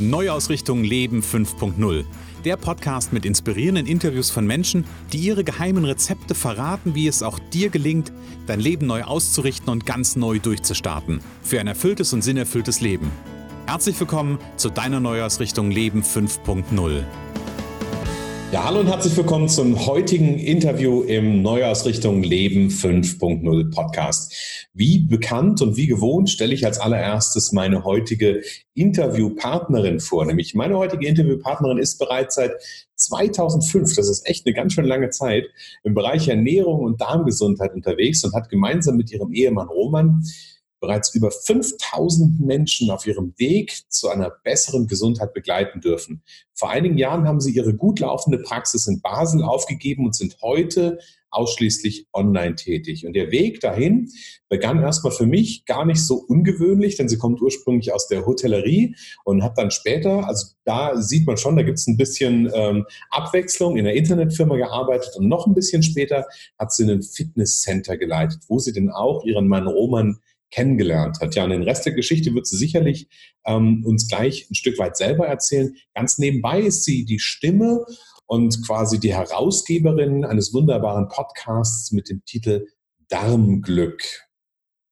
Neuausrichtung 0.00 0.82
Leben 0.82 1.20
5.0. 1.20 2.04
Der 2.46 2.56
Podcast 2.56 3.12
mit 3.12 3.26
inspirierenden 3.26 3.86
Interviews 3.86 4.30
von 4.30 4.46
Menschen, 4.46 4.86
die 5.12 5.18
ihre 5.18 5.44
geheimen 5.44 5.84
Rezepte 5.84 6.34
verraten, 6.34 6.94
wie 6.94 7.06
es 7.06 7.22
auch 7.22 7.38
dir 7.38 7.68
gelingt, 7.68 8.10
dein 8.46 8.60
Leben 8.60 8.86
neu 8.86 9.02
auszurichten 9.02 9.68
und 9.68 9.84
ganz 9.84 10.16
neu 10.16 10.38
durchzustarten. 10.38 11.20
Für 11.42 11.60
ein 11.60 11.66
erfülltes 11.66 12.14
und 12.14 12.22
sinnerfülltes 12.22 12.80
Leben. 12.80 13.10
Herzlich 13.66 14.00
willkommen 14.00 14.38
zu 14.56 14.70
deiner 14.70 15.00
Neuausrichtung 15.00 15.70
Leben 15.70 16.02
5.0. 16.02 17.04
Ja, 18.52 18.64
hallo 18.64 18.80
und 18.80 18.88
herzlich 18.88 19.16
willkommen 19.16 19.48
zum 19.48 19.86
heutigen 19.86 20.36
Interview 20.36 21.02
im 21.02 21.40
Neuausrichtung 21.40 22.24
Leben 22.24 22.68
5.0 22.68 23.72
Podcast. 23.72 24.59
Wie 24.72 25.00
bekannt 25.00 25.60
und 25.62 25.76
wie 25.76 25.88
gewohnt 25.88 26.30
stelle 26.30 26.54
ich 26.54 26.64
als 26.64 26.78
allererstes 26.78 27.50
meine 27.50 27.84
heutige 27.84 28.42
Interviewpartnerin 28.74 29.98
vor. 29.98 30.24
Nämlich 30.24 30.54
meine 30.54 30.78
heutige 30.78 31.08
Interviewpartnerin 31.08 31.78
ist 31.78 31.98
bereits 31.98 32.36
seit 32.36 32.52
2005, 32.94 33.96
das 33.96 34.08
ist 34.08 34.28
echt 34.28 34.46
eine 34.46 34.54
ganz 34.54 34.74
schön 34.74 34.84
lange 34.84 35.10
Zeit, 35.10 35.46
im 35.82 35.94
Bereich 35.94 36.28
Ernährung 36.28 36.80
und 36.80 37.00
Darmgesundheit 37.00 37.74
unterwegs 37.74 38.22
und 38.24 38.34
hat 38.34 38.48
gemeinsam 38.48 38.96
mit 38.96 39.10
ihrem 39.10 39.32
Ehemann 39.32 39.68
Roman 39.68 40.22
bereits 40.80 41.14
über 41.14 41.30
5000 41.30 42.40
Menschen 42.40 42.90
auf 42.90 43.06
ihrem 43.06 43.34
Weg 43.36 43.82
zu 43.88 44.08
einer 44.08 44.30
besseren 44.30 44.86
Gesundheit 44.86 45.34
begleiten 45.34 45.80
dürfen. 45.80 46.22
Vor 46.54 46.70
einigen 46.70 46.98
Jahren 46.98 47.28
haben 47.28 47.40
sie 47.40 47.52
ihre 47.52 47.74
gut 47.74 48.00
laufende 48.00 48.38
Praxis 48.38 48.86
in 48.86 49.00
Basel 49.00 49.42
aufgegeben 49.42 50.06
und 50.06 50.14
sind 50.14 50.38
heute 50.42 50.98
ausschließlich 51.30 52.06
online 52.12 52.56
tätig. 52.56 53.06
Und 53.06 53.14
der 53.14 53.30
Weg 53.30 53.60
dahin 53.60 54.10
begann 54.48 54.82
erstmal 54.82 55.12
für 55.12 55.26
mich 55.26 55.64
gar 55.64 55.84
nicht 55.84 56.04
so 56.04 56.16
ungewöhnlich, 56.16 56.96
denn 56.96 57.08
sie 57.08 57.18
kommt 57.18 57.40
ursprünglich 57.40 57.92
aus 57.92 58.08
der 58.08 58.26
Hotellerie 58.26 58.96
und 59.24 59.42
hat 59.42 59.56
dann 59.56 59.70
später, 59.70 60.26
also 60.26 60.48
da 60.64 61.00
sieht 61.00 61.26
man 61.26 61.36
schon, 61.36 61.56
da 61.56 61.62
gibt 61.62 61.78
es 61.78 61.86
ein 61.86 61.96
bisschen 61.96 62.50
ähm, 62.52 62.84
Abwechslung, 63.10 63.76
in 63.76 63.84
der 63.84 63.94
Internetfirma 63.94 64.56
gearbeitet 64.56 65.16
und 65.16 65.28
noch 65.28 65.46
ein 65.46 65.54
bisschen 65.54 65.82
später 65.82 66.26
hat 66.58 66.72
sie 66.72 66.90
ein 66.90 67.02
Fitnesscenter 67.02 67.96
geleitet, 67.96 68.40
wo 68.48 68.58
sie 68.58 68.72
denn 68.72 68.90
auch 68.90 69.24
ihren 69.24 69.46
Mann 69.46 69.66
Roman 69.66 70.18
kennengelernt 70.50 71.20
hat. 71.20 71.34
Ja, 71.34 71.44
und 71.44 71.50
den 71.50 71.62
Rest 71.62 71.86
der 71.86 71.92
Geschichte 71.92 72.34
wird 72.34 72.46
sie 72.46 72.56
sicherlich 72.56 73.08
ähm, 73.46 73.84
uns 73.86 74.08
gleich 74.08 74.48
ein 74.50 74.54
Stück 74.54 74.78
weit 74.78 74.96
selber 74.96 75.26
erzählen. 75.26 75.74
Ganz 75.94 76.18
nebenbei 76.18 76.60
ist 76.60 76.84
sie 76.84 77.04
die 77.04 77.18
Stimme 77.18 77.84
und 78.26 78.66
quasi 78.66 79.00
die 79.00 79.14
Herausgeberin 79.14 80.24
eines 80.24 80.54
wunderbaren 80.54 81.08
Podcasts 81.08 81.92
mit 81.92 82.08
dem 82.08 82.24
Titel 82.24 82.66
Darmglück. 83.08 84.02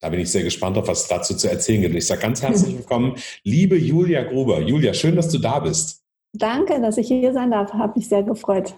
Da 0.00 0.08
bin 0.10 0.20
ich 0.20 0.30
sehr 0.30 0.44
gespannt 0.44 0.78
auf, 0.78 0.86
was 0.86 1.02
es 1.02 1.08
dazu 1.08 1.36
zu 1.36 1.50
erzählen 1.50 1.82
gibt. 1.82 1.94
Ich 1.94 2.06
sage 2.06 2.20
ganz 2.20 2.42
herzlich 2.42 2.76
willkommen, 2.78 3.16
liebe 3.42 3.76
Julia 3.76 4.22
Gruber. 4.24 4.60
Julia, 4.60 4.94
schön, 4.94 5.16
dass 5.16 5.28
du 5.28 5.38
da 5.38 5.58
bist. 5.58 6.04
Danke, 6.32 6.80
dass 6.80 6.98
ich 6.98 7.08
hier 7.08 7.32
sein 7.32 7.50
darf. 7.50 7.72
Habe 7.72 7.94
mich 7.96 8.08
sehr 8.08 8.22
gefreut. 8.22 8.74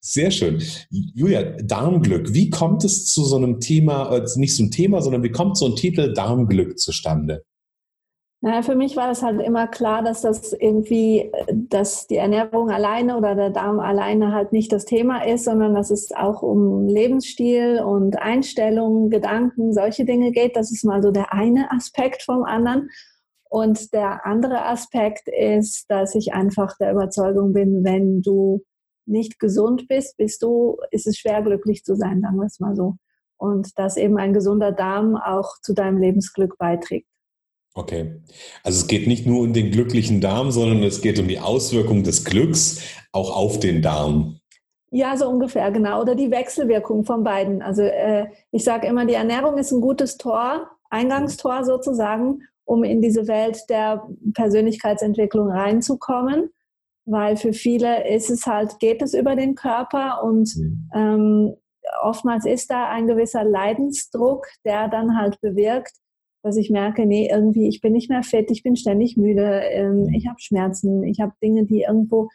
Sehr 0.00 0.30
schön. 0.30 0.62
Julia, 0.90 1.42
Darmglück. 1.62 2.32
Wie 2.32 2.50
kommt 2.50 2.84
es 2.84 3.06
zu 3.06 3.24
so 3.24 3.36
einem 3.36 3.60
Thema, 3.60 4.16
äh, 4.16 4.26
nicht 4.36 4.58
ein 4.58 4.70
Thema, 4.70 5.00
sondern 5.00 5.22
wie 5.22 5.30
kommt 5.30 5.56
so 5.56 5.66
ein 5.66 5.76
Titel 5.76 6.12
Darmglück 6.12 6.78
zustande? 6.78 7.44
Naja, 8.42 8.62
für 8.62 8.74
mich 8.74 8.96
war 8.96 9.08
das 9.08 9.22
halt 9.22 9.42
immer 9.42 9.68
klar, 9.68 10.02
dass 10.02 10.22
das 10.22 10.54
irgendwie, 10.54 11.30
dass 11.52 12.06
die 12.06 12.16
Ernährung 12.16 12.70
alleine 12.70 13.18
oder 13.18 13.34
der 13.34 13.50
Darm 13.50 13.80
alleine 13.80 14.32
halt 14.32 14.52
nicht 14.52 14.72
das 14.72 14.86
Thema 14.86 15.26
ist, 15.26 15.44
sondern 15.44 15.74
dass 15.74 15.90
es 15.90 16.10
auch 16.12 16.40
um 16.40 16.86
Lebensstil 16.86 17.82
und 17.84 18.18
Einstellungen, 18.18 19.10
Gedanken, 19.10 19.74
solche 19.74 20.06
Dinge 20.06 20.32
geht. 20.32 20.56
Das 20.56 20.72
ist 20.72 20.84
mal 20.84 21.02
so 21.02 21.10
der 21.10 21.34
eine 21.34 21.70
Aspekt 21.70 22.22
vom 22.22 22.44
anderen. 22.44 22.88
Und 23.50 23.92
der 23.92 24.24
andere 24.24 24.64
Aspekt 24.64 25.28
ist, 25.28 25.90
dass 25.90 26.14
ich 26.14 26.32
einfach 26.32 26.78
der 26.78 26.92
Überzeugung 26.92 27.52
bin, 27.52 27.84
wenn 27.84 28.22
du 28.22 28.62
nicht 29.10 29.38
gesund 29.38 29.88
bist, 29.88 30.16
bist 30.16 30.42
du, 30.42 30.78
ist 30.90 31.06
es 31.06 31.18
schwer 31.18 31.42
glücklich 31.42 31.84
zu 31.84 31.94
sein, 31.94 32.20
sagen 32.20 32.36
wir 32.36 32.46
es 32.46 32.60
mal 32.60 32.74
so. 32.74 32.96
Und 33.36 33.78
dass 33.78 33.96
eben 33.96 34.18
ein 34.18 34.32
gesunder 34.32 34.72
Darm 34.72 35.16
auch 35.16 35.60
zu 35.62 35.74
deinem 35.74 35.98
Lebensglück 35.98 36.58
beiträgt. 36.58 37.08
Okay. 37.74 38.20
Also 38.62 38.80
es 38.80 38.86
geht 38.86 39.06
nicht 39.06 39.26
nur 39.26 39.42
um 39.42 39.52
den 39.52 39.70
glücklichen 39.70 40.20
Darm, 40.20 40.50
sondern 40.50 40.82
es 40.82 41.00
geht 41.00 41.18
um 41.18 41.28
die 41.28 41.38
Auswirkung 41.38 42.02
des 42.02 42.24
Glücks 42.24 42.82
auch 43.12 43.36
auf 43.36 43.60
den 43.60 43.80
Darm. 43.80 44.40
Ja, 44.90 45.16
so 45.16 45.28
ungefähr, 45.28 45.70
genau. 45.70 46.00
Oder 46.00 46.16
die 46.16 46.32
Wechselwirkung 46.32 47.04
von 47.04 47.22
beiden. 47.22 47.62
Also 47.62 47.82
äh, 47.82 48.26
ich 48.50 48.64
sage 48.64 48.88
immer, 48.88 49.06
die 49.06 49.14
Ernährung 49.14 49.56
ist 49.56 49.70
ein 49.70 49.80
gutes 49.80 50.16
Tor, 50.16 50.68
Eingangstor 50.90 51.64
sozusagen, 51.64 52.42
um 52.64 52.82
in 52.82 53.00
diese 53.00 53.28
Welt 53.28 53.62
der 53.68 54.02
Persönlichkeitsentwicklung 54.34 55.50
reinzukommen 55.50 56.50
weil 57.10 57.36
für 57.36 57.52
viele 57.52 58.08
ist 58.08 58.30
es 58.30 58.46
halt, 58.46 58.78
geht 58.78 59.02
es 59.02 59.14
über 59.14 59.34
den 59.36 59.54
Körper 59.54 60.22
und 60.22 60.54
mhm. 60.56 60.88
ähm, 60.94 61.54
oftmals 62.02 62.46
ist 62.46 62.70
da 62.70 62.88
ein 62.88 63.06
gewisser 63.06 63.44
Leidensdruck, 63.44 64.46
der 64.64 64.88
dann 64.88 65.18
halt 65.18 65.40
bewirkt, 65.40 65.92
dass 66.42 66.56
ich 66.56 66.70
merke, 66.70 67.04
nee, 67.06 67.28
irgendwie, 67.30 67.68
ich 67.68 67.80
bin 67.80 67.92
nicht 67.92 68.08
mehr 68.08 68.22
fit, 68.22 68.50
ich 68.50 68.62
bin 68.62 68.76
ständig 68.76 69.16
müde, 69.16 69.60
ähm, 69.70 70.04
mhm. 70.04 70.14
ich 70.14 70.26
habe 70.28 70.40
Schmerzen, 70.40 71.02
ich 71.04 71.20
habe 71.20 71.32
Dinge, 71.42 71.66
die 71.66 71.82
irgendwo 71.82 72.28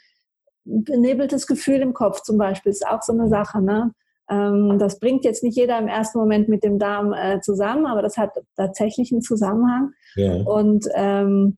benebeltes 0.65 1.47
Gefühl 1.47 1.81
im 1.81 1.93
Kopf 1.93 2.21
zum 2.21 2.37
Beispiel, 2.37 2.71
ist 2.71 2.87
auch 2.87 3.01
so 3.01 3.13
eine 3.13 3.29
Sache, 3.29 3.61
ne? 3.61 3.93
Ähm, 4.29 4.77
das 4.79 4.99
bringt 4.99 5.23
jetzt 5.23 5.43
nicht 5.43 5.55
jeder 5.55 5.77
im 5.77 5.87
ersten 5.87 6.17
Moment 6.17 6.49
mit 6.49 6.63
dem 6.63 6.79
Darm 6.79 7.13
äh, 7.13 7.39
zusammen, 7.41 7.85
aber 7.85 8.01
das 8.01 8.17
hat 8.17 8.31
tatsächlich 8.55 9.11
einen 9.11 9.21
Zusammenhang. 9.21 9.91
Ja. 10.15 10.37
Und 10.43 10.87
ähm, 10.95 11.57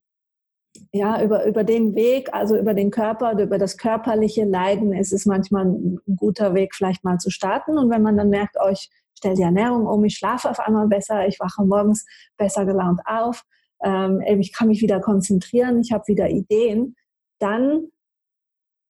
ja, 0.94 1.22
über, 1.22 1.46
über 1.46 1.64
den 1.64 1.96
Weg, 1.96 2.34
also 2.34 2.58
über 2.58 2.74
den 2.74 2.92
Körper 2.92 3.32
über 3.40 3.58
das 3.58 3.78
körperliche 3.78 4.46
Leiden 4.46 4.94
ist 4.94 5.14
es 5.14 5.26
manchmal 5.26 5.66
ein, 5.66 6.00
guter 6.16 6.54
Weg, 6.54 6.76
vielleicht 6.76 7.04
mal 7.04 7.18
zu 7.18 7.30
starten. 7.30 7.78
Und 7.78 7.90
wenn 7.90 8.02
man 8.02 8.18
dann 8.18 8.30
merkt, 8.30 8.56
oh, 8.64 8.70
ich 8.70 8.90
stelle 9.18 9.36
die 9.36 9.42
Ernährung 9.42 9.86
um, 9.86 10.04
ich 10.06 10.16
schlafe 10.16 10.50
auf 10.50 10.60
einmal 10.60 10.88
besser, 10.88 11.28
ich 11.28 11.40
wache 11.40 11.66
morgens 11.66 12.06
besser 12.38 12.66
gelaunt 12.66 13.02
auf, 13.06 13.44
ähm, 13.84 14.22
ich 14.22 14.54
kann 14.54 14.68
mich 14.68 14.82
wieder 14.82 15.00
konzentrieren, 15.00 15.80
ich 15.82 15.92
habe 15.92 16.08
wieder 16.08 16.30
Ideen, 16.30 16.96
dann 17.40 17.88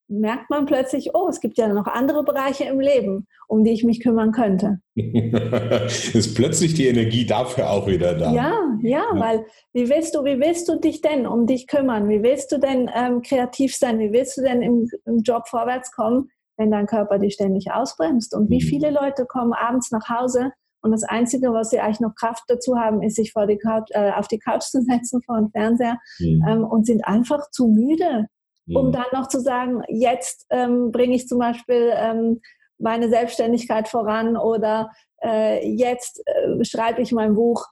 merkt 0.07 0.49
man 0.49 0.65
plötzlich, 0.65 1.11
oh, 1.13 1.27
es 1.27 1.39
gibt 1.39 1.57
ja 1.57 1.67
noch 1.67 1.87
andere 1.87 2.23
Bereiche 2.23 2.63
im 2.65 2.79
Leben, 2.79 3.27
um 3.47 3.63
die 3.63 3.71
ich 3.71 3.83
mich 3.83 4.01
kümmern 4.01 4.31
könnte. 4.31 4.79
ist 4.95 6.35
plötzlich 6.35 6.73
die 6.73 6.87
Energie 6.87 7.25
dafür 7.25 7.69
auch 7.69 7.87
wieder 7.87 8.15
da. 8.15 8.31
Ja, 8.31 8.53
ja, 8.81 8.89
ja, 8.89 9.19
weil 9.19 9.45
wie 9.73 9.89
willst 9.89 10.15
du, 10.15 10.23
wie 10.23 10.39
willst 10.39 10.67
du 10.69 10.79
dich 10.79 11.01
denn 11.01 11.27
um 11.27 11.45
dich 11.45 11.67
kümmern? 11.67 12.09
Wie 12.09 12.23
willst 12.23 12.51
du 12.51 12.59
denn 12.59 12.89
ähm, 12.95 13.21
kreativ 13.21 13.75
sein? 13.75 13.99
Wie 13.99 14.11
willst 14.11 14.37
du 14.37 14.41
denn 14.41 14.61
im, 14.61 14.89
im, 15.05 15.21
Job 15.23 15.47
vorwärts 15.47 15.91
kommen, 15.91 16.29
wenn 16.57 16.71
dein 16.71 16.85
Körper 16.85 17.19
dich 17.19 17.33
ständig 17.33 17.71
ausbremst? 17.71 18.33
Und 18.33 18.49
wie 18.49 18.63
mhm. 18.63 18.67
viele 18.67 18.91
Leute 18.91 19.25
kommen 19.25 19.53
abends 19.53 19.91
nach 19.91 20.09
Hause 20.09 20.51
und 20.81 20.91
das 20.91 21.03
Einzige, 21.03 21.51
was 21.53 21.69
sie 21.69 21.79
eigentlich 21.79 21.99
noch 21.99 22.15
Kraft 22.15 22.43
dazu 22.47 22.77
haben, 22.77 23.01
ist, 23.01 23.15
sich 23.15 23.33
vor 23.33 23.47
die 23.47 23.57
Couch, 23.57 23.89
äh, 23.91 24.11
auf 24.11 24.27
die 24.27 24.39
Couch 24.39 24.63
zu 24.63 24.81
setzen 24.81 25.21
vor 25.25 25.37
dem 25.37 25.49
Fernseher 25.49 25.97
mhm. 26.19 26.45
ähm, 26.47 26.63
und 26.63 26.85
sind 26.85 27.05
einfach 27.05 27.49
zu 27.51 27.67
müde 27.67 28.27
um 28.67 28.87
mhm. 28.87 28.91
dann 28.91 29.05
noch 29.13 29.27
zu 29.27 29.39
sagen, 29.39 29.81
jetzt 29.87 30.45
ähm, 30.49 30.91
bringe 30.91 31.15
ich 31.15 31.27
zum 31.27 31.39
Beispiel 31.39 31.91
ähm, 31.95 32.41
meine 32.77 33.09
Selbstständigkeit 33.09 33.87
voran 33.87 34.37
oder 34.37 34.91
äh, 35.23 35.67
jetzt 35.67 36.21
äh, 36.25 36.63
schreibe 36.63 37.01
ich 37.01 37.11
mein 37.11 37.35
Buch. 37.35 37.65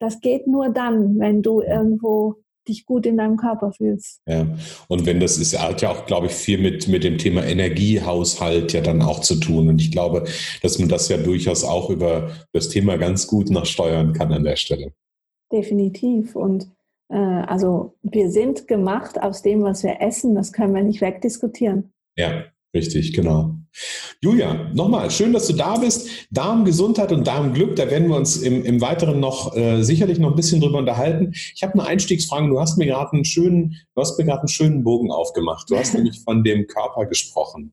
Das 0.00 0.20
geht 0.20 0.46
nur 0.46 0.70
dann, 0.70 1.18
wenn 1.18 1.42
du 1.42 1.60
irgendwo 1.60 2.42
dich 2.68 2.86
gut 2.86 3.06
in 3.06 3.16
deinem 3.16 3.36
Körper 3.36 3.72
fühlst. 3.72 4.20
Ja, 4.26 4.46
und 4.88 5.04
wenn 5.04 5.20
das 5.20 5.36
ist, 5.38 5.60
hat 5.60 5.82
ja 5.82 5.90
auch, 5.90 6.06
glaube 6.06 6.26
ich, 6.26 6.32
viel 6.32 6.58
mit, 6.58 6.86
mit 6.88 7.02
dem 7.02 7.18
Thema 7.18 7.44
Energiehaushalt 7.44 8.72
ja 8.72 8.80
dann 8.80 9.02
auch 9.02 9.20
zu 9.20 9.36
tun. 9.36 9.68
Und 9.68 9.80
ich 9.80 9.90
glaube, 9.90 10.24
dass 10.62 10.78
man 10.78 10.88
das 10.88 11.08
ja 11.08 11.16
durchaus 11.16 11.64
auch 11.64 11.90
über 11.90 12.30
das 12.52 12.68
Thema 12.68 12.98
ganz 12.98 13.26
gut 13.26 13.50
noch 13.50 13.66
steuern 13.66 14.12
kann 14.12 14.32
an 14.32 14.44
der 14.44 14.56
Stelle. 14.56 14.92
Definitiv. 15.50 16.36
Und 16.36 16.68
also 17.16 17.94
wir 18.02 18.30
sind 18.30 18.68
gemacht 18.68 19.22
aus 19.22 19.42
dem, 19.42 19.62
was 19.62 19.82
wir 19.82 20.00
essen. 20.00 20.34
Das 20.34 20.52
können 20.52 20.74
wir 20.74 20.82
nicht 20.82 21.00
wegdiskutieren. 21.00 21.92
Ja, 22.16 22.44
richtig, 22.74 23.12
genau. 23.12 23.54
Julia, 24.20 24.70
nochmal, 24.72 25.10
schön, 25.10 25.32
dass 25.32 25.46
du 25.46 25.54
da 25.54 25.78
bist. 25.78 26.08
Darmgesundheit 26.30 27.10
und 27.10 27.26
Darmglück, 27.26 27.74
da 27.74 27.90
werden 27.90 28.08
wir 28.08 28.16
uns 28.16 28.36
im, 28.36 28.64
im 28.64 28.80
Weiteren 28.80 29.18
noch 29.18 29.56
äh, 29.56 29.82
sicherlich 29.82 30.18
noch 30.18 30.30
ein 30.30 30.36
bisschen 30.36 30.60
drüber 30.60 30.78
unterhalten. 30.78 31.32
Ich 31.32 31.62
habe 31.62 31.72
eine 31.72 31.86
Einstiegsfrage. 31.86 32.48
Du 32.48 32.60
hast 32.60 32.76
mir 32.76 32.86
gerade 32.86 33.12
einen 33.14 33.24
schönen, 33.24 33.78
du 33.94 34.00
hast 34.00 34.18
mir 34.18 34.26
gerade 34.26 34.40
einen 34.40 34.48
schönen 34.48 34.84
Bogen 34.84 35.10
aufgemacht. 35.10 35.70
Du 35.70 35.76
hast 35.76 35.94
nämlich 35.94 36.20
von 36.20 36.44
dem 36.44 36.66
Körper 36.66 37.06
gesprochen 37.06 37.72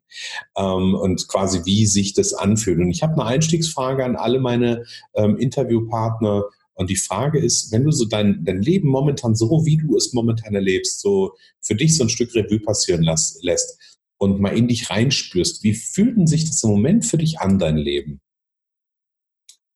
ähm, 0.57 0.95
und 0.95 1.27
quasi 1.27 1.65
wie 1.65 1.85
sich 1.85 2.13
das 2.13 2.33
anfühlt. 2.33 2.79
Und 2.79 2.89
ich 2.89 3.03
habe 3.03 3.13
eine 3.13 3.25
Einstiegsfrage 3.25 4.03
an 4.03 4.15
alle 4.15 4.39
meine 4.39 4.85
ähm, 5.13 5.37
Interviewpartner 5.37 6.45
und 6.79 6.89
die 6.89 6.95
Frage 6.95 7.39
ist, 7.39 7.73
wenn 7.73 7.83
du 7.83 7.91
so 7.91 8.05
dein, 8.05 8.45
dein 8.45 8.61
Leben 8.61 8.87
momentan 8.87 9.35
so, 9.35 9.65
wie 9.65 9.75
du 9.75 9.97
es 9.97 10.13
momentan 10.13 10.55
erlebst, 10.55 11.01
so 11.01 11.33
für 11.59 11.75
dich 11.75 11.97
so 11.97 12.05
ein 12.05 12.09
Stück 12.09 12.33
Revue 12.33 12.61
passieren 12.61 13.03
las, 13.03 13.37
lässt 13.41 13.99
und 14.17 14.39
mal 14.39 14.57
in 14.57 14.69
dich 14.69 14.89
reinspürst, 14.89 15.61
wie 15.63 15.73
fühlt 15.73 16.15
denn 16.15 16.25
sich 16.25 16.45
das 16.45 16.63
im 16.63 16.69
Moment 16.69 17.05
für 17.05 17.17
dich 17.17 17.41
an, 17.41 17.59
dein 17.59 17.75
Leben? 17.75 18.21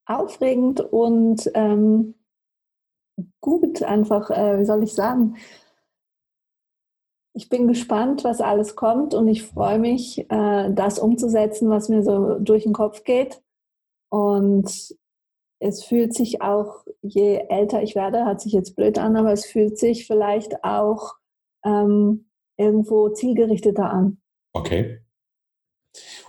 Aufregend 0.06 0.80
und 0.80 1.52
ähm, 1.56 2.16
gut, 3.42 3.84
einfach, 3.84 4.30
äh, 4.30 4.62
wie 4.62 4.66
soll 4.66 4.84
ich 4.84 4.94
sagen, 4.94 5.36
Ich 7.36 7.50
bin 7.50 7.68
gespannt, 7.68 8.24
was 8.24 8.42
alles 8.42 8.76
kommt 8.76 9.16
und 9.16 9.28
ich 9.28 9.44
freue 9.44 9.80
mich, 9.80 10.30
äh, 10.30 10.72
das 10.72 11.00
umzusetzen, 11.00 11.70
was 11.70 11.90
mir 11.90 12.04
so 12.04 12.38
durch 12.40 12.64
den 12.64 12.74
Kopf 12.74 13.04
geht. 13.04 13.42
Und 14.10 14.96
es 15.64 15.84
fühlt 15.84 16.14
sich 16.14 16.42
auch, 16.42 16.86
je 17.02 17.42
älter 17.50 17.82
ich 17.82 17.96
werde, 17.96 18.26
hat 18.26 18.42
sich 18.42 18.52
jetzt 18.52 18.76
blöd 18.76 18.98
an, 18.98 19.16
aber 19.16 19.32
es 19.32 19.46
fühlt 19.46 19.78
sich 19.78 20.06
vielleicht 20.06 20.64
auch 20.64 21.14
ähm, 21.64 22.26
irgendwo 22.58 23.10
zielgerichteter 23.10 23.90
an. 23.90 24.18
Okay. 24.52 25.00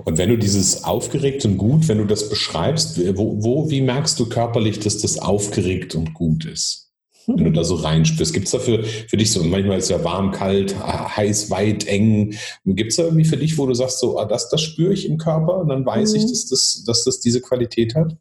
Und 0.04 0.18
wenn 0.18 0.28
du 0.28 0.38
dieses 0.38 0.84
aufgeregt 0.84 1.44
und 1.44 1.56
gut, 1.56 1.88
wenn 1.88 1.98
du 1.98 2.04
das 2.04 2.28
beschreibst, 2.28 3.16
wo, 3.16 3.42
wo 3.42 3.70
wie 3.70 3.80
merkst 3.80 4.18
du 4.20 4.28
körperlich, 4.28 4.78
dass 4.78 4.98
das 4.98 5.18
aufgeregt 5.18 5.94
und 5.94 6.14
gut 6.14 6.44
ist? 6.44 6.92
Wenn 7.26 7.44
du 7.44 7.52
da 7.52 7.64
so 7.64 7.76
reinspürst, 7.76 8.34
gibt 8.34 8.46
es 8.46 8.52
dafür 8.52 8.84
für 8.84 9.16
dich 9.16 9.32
so, 9.32 9.42
manchmal 9.42 9.78
ist 9.78 9.84
es 9.84 9.90
ja 9.90 10.04
warm, 10.04 10.30
kalt, 10.30 10.76
heiß, 10.78 11.50
weit, 11.50 11.86
eng. 11.86 12.34
Gibt 12.66 12.90
es 12.90 12.96
da 12.96 13.04
irgendwie 13.04 13.24
für 13.24 13.38
dich, 13.38 13.56
wo 13.56 13.66
du 13.66 13.72
sagst, 13.72 13.98
so, 13.98 14.18
ah, 14.18 14.26
das, 14.26 14.50
das 14.50 14.60
spüre 14.60 14.92
ich 14.92 15.08
im 15.08 15.16
Körper 15.16 15.56
und 15.56 15.68
dann 15.68 15.86
weiß 15.86 16.12
mhm. 16.12 16.16
ich, 16.18 16.26
dass 16.26 16.46
das, 16.46 16.84
dass 16.86 17.04
das 17.04 17.20
diese 17.20 17.40
Qualität 17.40 17.94
hat? 17.94 18.14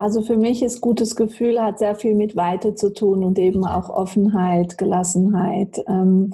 Also 0.00 0.22
für 0.22 0.38
mich 0.38 0.62
ist 0.62 0.80
gutes 0.80 1.14
Gefühl, 1.14 1.60
hat 1.60 1.78
sehr 1.78 1.94
viel 1.94 2.14
mit 2.14 2.34
Weite 2.34 2.74
zu 2.74 2.94
tun 2.94 3.22
und 3.22 3.38
eben 3.38 3.66
auch 3.66 3.90
Offenheit, 3.90 4.78
Gelassenheit. 4.78 5.84
Ähm, 5.86 6.32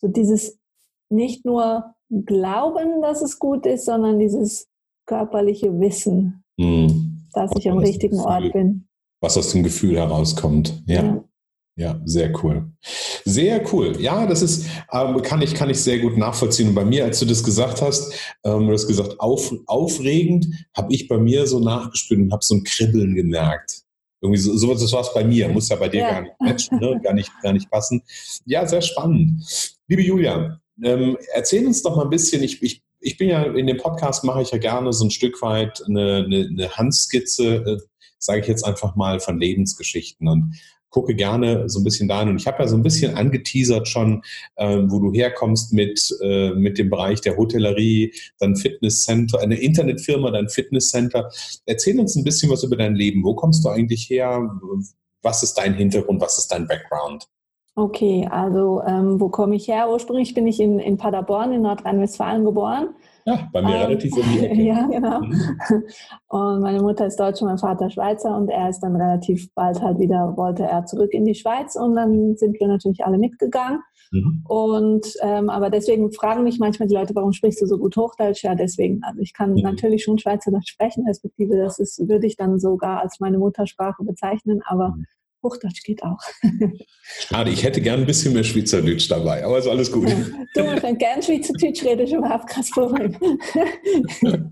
so 0.00 0.08
dieses 0.08 0.58
nicht 1.10 1.44
nur 1.44 1.94
Glauben, 2.08 3.02
dass 3.02 3.20
es 3.20 3.38
gut 3.38 3.66
ist, 3.66 3.84
sondern 3.84 4.18
dieses 4.18 4.68
körperliche 5.04 5.78
Wissen, 5.78 6.42
mhm. 6.56 7.26
dass 7.34 7.50
ich 7.58 7.70
am 7.70 7.76
richtigen 7.76 8.16
Gefühl, 8.16 8.32
Ort 8.32 8.52
bin. 8.54 8.88
Was 9.20 9.36
aus 9.36 9.52
dem 9.52 9.62
Gefühl 9.64 9.98
herauskommt. 9.98 10.82
Ja. 10.86 11.02
ja. 11.02 11.24
Ja. 11.78 12.00
sehr 12.04 12.32
cool. 12.42 12.70
Sehr 13.24 13.62
cool. 13.72 14.00
Ja, 14.00 14.26
das 14.26 14.42
ist, 14.42 14.66
ähm, 14.92 15.22
kann, 15.22 15.40
ich, 15.42 15.54
kann 15.54 15.70
ich 15.70 15.80
sehr 15.80 15.98
gut 15.98 16.16
nachvollziehen. 16.16 16.68
Und 16.68 16.74
bei 16.74 16.84
mir, 16.84 17.04
als 17.04 17.20
du 17.20 17.26
das 17.26 17.44
gesagt 17.44 17.80
hast, 17.80 18.12
ähm, 18.44 18.66
du 18.66 18.72
hast 18.72 18.86
gesagt, 18.86 19.20
auf, 19.20 19.52
aufregend, 19.66 20.46
habe 20.76 20.92
ich 20.92 21.08
bei 21.08 21.18
mir 21.18 21.46
so 21.46 21.60
nachgespürt 21.60 22.20
und 22.20 22.32
habe 22.32 22.44
so 22.44 22.56
ein 22.56 22.64
Kribbeln 22.64 23.14
gemerkt. 23.14 23.82
Irgendwie 24.20 24.40
so, 24.40 24.56
sowas, 24.56 24.80
das 24.80 24.92
war 24.92 25.02
es 25.02 25.14
bei 25.14 25.24
mir, 25.24 25.48
muss 25.48 25.68
ja 25.68 25.76
bei 25.76 25.88
dir 25.88 26.00
ja. 26.00 26.10
gar 26.10 26.22
nicht 26.22 26.34
matchen, 26.40 26.78
ne? 26.80 27.00
gar, 27.02 27.14
nicht, 27.14 27.30
gar 27.42 27.52
nicht 27.52 27.70
passen. 27.70 28.02
Ja, 28.44 28.66
sehr 28.66 28.82
spannend. 28.82 29.44
Liebe 29.86 30.02
Julia, 30.02 30.60
ähm, 30.82 31.16
erzähl 31.32 31.64
uns 31.66 31.82
doch 31.82 31.96
mal 31.96 32.02
ein 32.02 32.10
bisschen, 32.10 32.42
ich, 32.42 32.60
ich, 32.62 32.82
ich 33.00 33.16
bin 33.16 33.28
ja 33.28 33.44
in 33.44 33.68
dem 33.68 33.76
Podcast, 33.76 34.24
mache 34.24 34.42
ich 34.42 34.50
ja 34.50 34.58
gerne 34.58 34.92
so 34.92 35.04
ein 35.04 35.12
Stück 35.12 35.40
weit 35.42 35.82
eine, 35.86 36.24
eine, 36.24 36.48
eine 36.50 36.70
Handskizze, 36.70 37.56
äh, 37.64 37.78
sage 38.18 38.40
ich 38.40 38.48
jetzt 38.48 38.64
einfach 38.64 38.96
mal, 38.96 39.20
von 39.20 39.38
Lebensgeschichten 39.38 40.26
und 40.26 40.54
gucke 40.90 41.14
gerne 41.14 41.68
so 41.68 41.80
ein 41.80 41.84
bisschen 41.84 42.08
dahin. 42.08 42.30
Und 42.30 42.40
ich 42.40 42.46
habe 42.46 42.62
ja 42.62 42.68
so 42.68 42.76
ein 42.76 42.82
bisschen 42.82 43.14
angeteasert 43.14 43.88
schon, 43.88 44.22
äh, 44.56 44.78
wo 44.86 44.98
du 44.98 45.12
herkommst 45.12 45.72
mit, 45.72 46.16
äh, 46.22 46.50
mit 46.50 46.78
dem 46.78 46.90
Bereich 46.90 47.20
der 47.20 47.36
Hotellerie, 47.36 48.12
dann 48.38 48.56
Fitnesscenter, 48.56 49.40
eine 49.40 49.56
Internetfirma, 49.56 50.30
dein 50.30 50.48
Fitnesscenter. 50.48 51.30
Erzähl 51.66 51.98
uns 51.98 52.16
ein 52.16 52.24
bisschen 52.24 52.50
was 52.50 52.64
über 52.64 52.76
dein 52.76 52.94
Leben. 52.94 53.22
Wo 53.24 53.34
kommst 53.34 53.64
du 53.64 53.68
eigentlich 53.68 54.08
her? 54.08 54.50
Was 55.22 55.42
ist 55.42 55.54
dein 55.54 55.74
Hintergrund? 55.74 56.20
Was 56.20 56.38
ist 56.38 56.48
dein 56.48 56.66
Background? 56.66 57.28
Okay, 57.74 58.26
also 58.28 58.82
ähm, 58.84 59.20
wo 59.20 59.28
komme 59.28 59.54
ich 59.54 59.68
her? 59.68 59.88
Ursprünglich 59.88 60.34
bin 60.34 60.48
ich 60.48 60.58
in, 60.58 60.80
in 60.80 60.96
Paderborn 60.96 61.52
in 61.52 61.62
Nordrhein-Westfalen 61.62 62.44
geboren. 62.44 62.88
Ja, 63.24 63.48
bei 63.52 63.62
mir 63.62 63.74
ähm, 63.74 63.82
relativ 63.82 64.16
um 64.16 64.22
die 64.22 64.38
Ecke. 64.46 64.62
ja, 64.62 64.86
genau. 64.86 65.20
Mhm. 65.20 65.84
Und 66.28 66.60
meine 66.60 66.80
Mutter 66.80 67.06
ist 67.06 67.18
Deutsche, 67.20 67.44
mein 67.44 67.58
Vater 67.58 67.90
Schweizer 67.90 68.36
und 68.36 68.48
er 68.48 68.70
ist 68.70 68.80
dann 68.80 68.96
relativ 68.96 69.52
bald 69.54 69.80
halt 69.82 69.98
wieder, 69.98 70.36
wollte 70.36 70.64
er 70.64 70.86
zurück 70.86 71.12
in 71.12 71.24
die 71.24 71.34
Schweiz 71.34 71.76
und 71.76 71.94
dann 71.94 72.36
sind 72.36 72.58
wir 72.58 72.68
natürlich 72.68 73.04
alle 73.04 73.18
mitgegangen. 73.18 73.80
Mhm. 74.10 74.44
Und 74.48 75.06
ähm, 75.22 75.50
aber 75.50 75.70
deswegen 75.70 76.10
fragen 76.12 76.44
mich 76.44 76.58
manchmal 76.58 76.88
die 76.88 76.94
Leute, 76.94 77.14
warum 77.14 77.32
sprichst 77.32 77.60
du 77.60 77.66
so 77.66 77.78
gut 77.78 77.96
Hochdeutsch? 77.96 78.42
Ja, 78.42 78.54
deswegen. 78.54 79.02
Also 79.02 79.20
ich 79.20 79.34
kann 79.34 79.52
mhm. 79.52 79.60
natürlich 79.62 80.04
schon 80.04 80.18
Schweizerdeutsch 80.18 80.70
sprechen, 80.70 81.06
respektive 81.06 81.56
das 81.56 81.78
ist, 81.78 82.08
würde 82.08 82.26
ich 82.26 82.36
dann 82.36 82.58
sogar 82.58 83.00
als 83.00 83.20
meine 83.20 83.38
Muttersprache 83.38 84.04
bezeichnen, 84.04 84.62
aber 84.64 84.90
mhm. 84.90 85.04
Hochdeutsch 85.42 85.82
geht 85.84 86.02
auch. 86.02 86.18
Schade, 87.02 87.50
ich 87.50 87.62
hätte 87.62 87.80
gern 87.80 88.00
ein 88.00 88.06
bisschen 88.06 88.34
mehr 88.34 88.44
Schweizerdeutsch 88.44 89.10
dabei, 89.10 89.44
aber 89.44 89.58
ist 89.58 89.66
alles 89.66 89.90
gut. 89.90 90.08
Ja, 90.08 90.16
du, 90.54 90.82
wenn 90.82 90.98
gern 90.98 91.22
Schweizerdeutsch 91.22 91.84
rede, 91.84 92.02
ist 92.02 92.12
überhaupt 92.12 92.48
kein 92.48 92.64
Problem. 92.64 93.16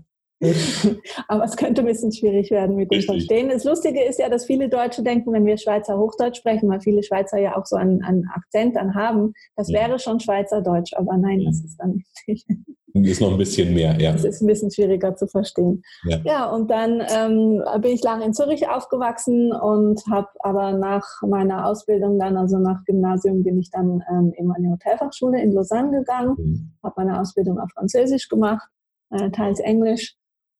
aber 1.27 1.43
es 1.43 1.57
könnte 1.57 1.81
ein 1.81 1.87
bisschen 1.87 2.11
schwierig 2.11 2.51
werden 2.51 2.75
mit 2.75 2.91
dem 2.91 2.97
Richtig. 2.97 3.27
Verstehen. 3.27 3.49
Das 3.49 3.63
Lustige 3.63 4.03
ist 4.03 4.19
ja, 4.19 4.29
dass 4.29 4.45
viele 4.45 4.69
Deutsche 4.69 5.01
denken, 5.01 5.33
wenn 5.33 5.45
wir 5.45 5.57
Schweizer 5.57 5.97
Hochdeutsch 5.97 6.37
sprechen, 6.37 6.69
weil 6.69 6.79
viele 6.79 7.01
Schweizer 7.01 7.39
ja 7.39 7.57
auch 7.57 7.65
so 7.65 7.75
einen, 7.75 8.03
einen 8.03 8.27
Akzent 8.35 8.75
dann 8.75 8.93
haben, 8.93 9.33
das 9.55 9.69
ja. 9.69 9.79
wäre 9.79 9.99
schon 9.99 10.19
Schweizerdeutsch, 10.19 10.93
aber 10.95 11.17
nein, 11.17 11.43
das 11.43 11.61
ist 11.61 11.77
dann 11.77 12.03
nicht. 12.27 12.45
Ist 12.93 13.21
noch 13.21 13.31
ein 13.31 13.37
bisschen 13.37 13.73
mehr, 13.73 13.99
ja. 13.99 14.11
Das 14.11 14.23
ist 14.23 14.41
ein 14.41 14.47
bisschen 14.47 14.71
schwieriger 14.71 15.15
zu 15.15 15.27
verstehen. 15.27 15.83
Ja, 16.05 16.19
ja 16.23 16.49
und 16.49 16.69
dann 16.69 17.01
ähm, 17.09 17.61
bin 17.81 17.91
ich 17.91 18.03
lange 18.03 18.25
in 18.25 18.33
Zürich 18.33 18.67
aufgewachsen 18.69 19.51
und 19.51 20.01
habe 20.09 20.27
aber 20.39 20.73
nach 20.73 21.05
meiner 21.21 21.67
Ausbildung 21.67 22.17
dann, 22.17 22.37
also 22.37 22.57
nach 22.57 22.83
Gymnasium, 22.85 23.43
bin 23.43 23.59
ich 23.59 23.69
dann 23.71 24.03
ähm, 24.09 24.33
in 24.35 24.47
meine 24.47 24.71
Hotelfachschule 24.71 25.41
in 25.41 25.51
Lausanne 25.51 25.99
gegangen, 25.99 26.35
mhm. 26.37 26.71
habe 26.83 26.93
meine 26.97 27.19
Ausbildung 27.19 27.59
auf 27.59 27.69
Französisch 27.71 28.29
gemacht, 28.29 28.67
äh, 29.11 29.29
teils 29.29 29.59
Englisch 29.59 30.16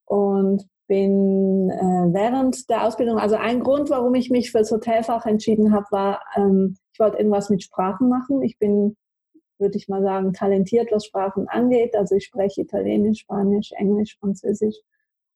und 0.08 0.66
bin 0.88 1.70
äh, 1.70 2.14
während 2.14 2.70
der 2.70 2.86
Ausbildung, 2.86 3.18
also 3.20 3.36
ein 3.36 3.60
Grund, 3.60 3.90
warum 3.90 4.16
ich 4.16 4.30
mich 4.30 4.52
fürs 4.52 4.72
Hotelfach 4.72 5.26
entschieden 5.26 5.74
habe, 5.74 5.86
war, 5.92 6.22
ähm, 6.36 6.78
ich 6.94 7.00
wollte 7.00 7.18
irgendwas 7.18 7.50
mit 7.50 7.62
Sprachen 7.62 8.10
machen. 8.10 8.42
Ich 8.42 8.58
bin 8.58 8.96
würde 9.60 9.78
ich 9.78 9.88
mal 9.88 10.04
sagen, 10.04 10.34
talentiert, 10.34 10.92
was 10.92 11.06
Sprachen 11.06 11.48
angeht. 11.48 11.96
Also 11.96 12.16
ich 12.16 12.26
spreche 12.26 12.62
Italienisch, 12.62 13.20
Spanisch, 13.22 13.72
Englisch, 13.74 14.18
Französisch. 14.20 14.76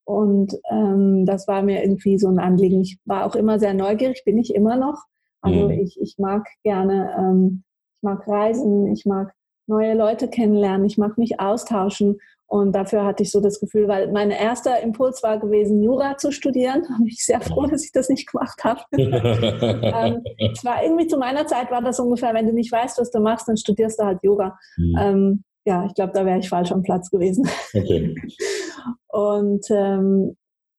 Und 0.03 0.55
ähm, 0.69 1.25
das 1.25 1.47
war 1.47 1.61
mir 1.61 1.83
irgendwie 1.83 2.17
so 2.17 2.27
ein 2.27 2.39
Anliegen. 2.39 2.81
Ich 2.81 2.99
war 3.05 3.25
auch 3.25 3.35
immer 3.35 3.59
sehr 3.59 3.73
neugierig, 3.73 4.23
bin 4.25 4.37
ich 4.37 4.53
immer 4.53 4.75
noch. 4.75 5.03
Also 5.41 5.69
mhm. 5.69 5.71
ich, 5.71 5.99
ich 5.99 6.17
mag 6.17 6.47
gerne, 6.63 7.15
ähm, 7.17 7.63
ich 7.97 8.03
mag 8.03 8.27
reisen, 8.27 8.87
ich 8.87 9.05
mag 9.05 9.33
neue 9.67 9.93
Leute 9.93 10.27
kennenlernen, 10.27 10.85
ich 10.85 10.97
mag 10.97 11.17
mich 11.17 11.39
austauschen. 11.39 12.19
Und 12.51 12.73
dafür 12.73 13.05
hatte 13.05 13.23
ich 13.23 13.31
so 13.31 13.39
das 13.39 13.61
Gefühl, 13.61 13.87
weil 13.87 14.11
mein 14.11 14.29
erster 14.29 14.81
Impuls 14.81 15.23
war 15.23 15.39
gewesen, 15.39 15.81
Jura 15.81 16.17
zu 16.17 16.33
studieren. 16.33 16.83
Da 16.89 16.97
bin 16.97 17.07
ich 17.07 17.25
sehr 17.25 17.39
froh, 17.39 17.65
dass 17.65 17.85
ich 17.85 17.93
das 17.93 18.09
nicht 18.09 18.29
gemacht 18.29 18.61
habe. 18.65 18.81
ähm, 18.91 20.21
es 20.37 20.65
war 20.65 20.83
irgendwie 20.83 21.07
zu 21.07 21.17
meiner 21.17 21.47
Zeit 21.47 21.71
war 21.71 21.81
das 21.81 21.97
ungefähr, 22.01 22.33
wenn 22.33 22.47
du 22.47 22.53
nicht 22.53 22.69
weißt, 22.69 22.99
was 22.99 23.09
du 23.09 23.21
machst, 23.21 23.47
dann 23.47 23.55
studierst 23.55 23.97
du 23.99 24.03
halt 24.03 24.19
Jura. 24.21 24.59
Mhm. 24.75 24.95
Ähm, 24.99 25.43
ja, 25.63 25.85
ich 25.85 25.93
glaube, 25.93 26.11
da 26.13 26.25
wäre 26.25 26.39
ich 26.39 26.49
falsch 26.49 26.73
am 26.73 26.83
Platz 26.83 27.09
gewesen. 27.09 27.47
Okay. 27.73 28.15
Und 29.07 29.65
ähm, 29.69 30.35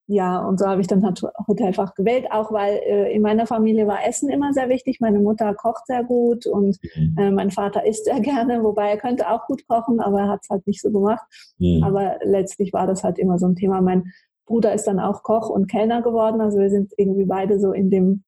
ja, 0.06 0.44
und 0.44 0.58
so 0.58 0.66
habe 0.66 0.80
ich 0.80 0.88
dann 0.88 1.02
Hotelfach 1.46 1.94
gewählt, 1.94 2.26
auch 2.30 2.52
weil 2.52 2.74
äh, 2.84 3.14
in 3.14 3.22
meiner 3.22 3.46
Familie 3.46 3.86
war 3.86 4.04
Essen 4.06 4.28
immer 4.30 4.52
sehr 4.52 4.68
wichtig. 4.68 4.98
Meine 5.00 5.20
Mutter 5.20 5.54
kocht 5.54 5.86
sehr 5.86 6.02
gut 6.02 6.46
und 6.46 6.78
mhm. 6.96 7.16
äh, 7.18 7.30
mein 7.30 7.50
Vater 7.50 7.86
isst 7.86 8.04
sehr 8.06 8.20
gerne, 8.20 8.62
wobei 8.64 8.90
er 8.90 8.96
könnte 8.96 9.30
auch 9.30 9.46
gut 9.46 9.66
kochen, 9.68 10.00
aber 10.00 10.20
er 10.20 10.28
hat 10.28 10.40
es 10.42 10.50
halt 10.50 10.66
nicht 10.66 10.80
so 10.80 10.90
gemacht. 10.90 11.24
Mhm. 11.58 11.82
Aber 11.84 12.18
letztlich 12.22 12.72
war 12.72 12.86
das 12.86 13.04
halt 13.04 13.18
immer 13.18 13.38
so 13.38 13.46
ein 13.46 13.54
Thema. 13.54 13.80
Mein 13.80 14.12
Bruder 14.46 14.74
ist 14.74 14.84
dann 14.84 14.98
auch 14.98 15.22
Koch 15.22 15.48
und 15.48 15.70
Kellner 15.70 16.02
geworden, 16.02 16.40
also 16.40 16.58
wir 16.58 16.70
sind 16.70 16.92
irgendwie 16.96 17.26
beide 17.26 17.60
so 17.60 17.72
in 17.72 17.90
dem 17.90 18.24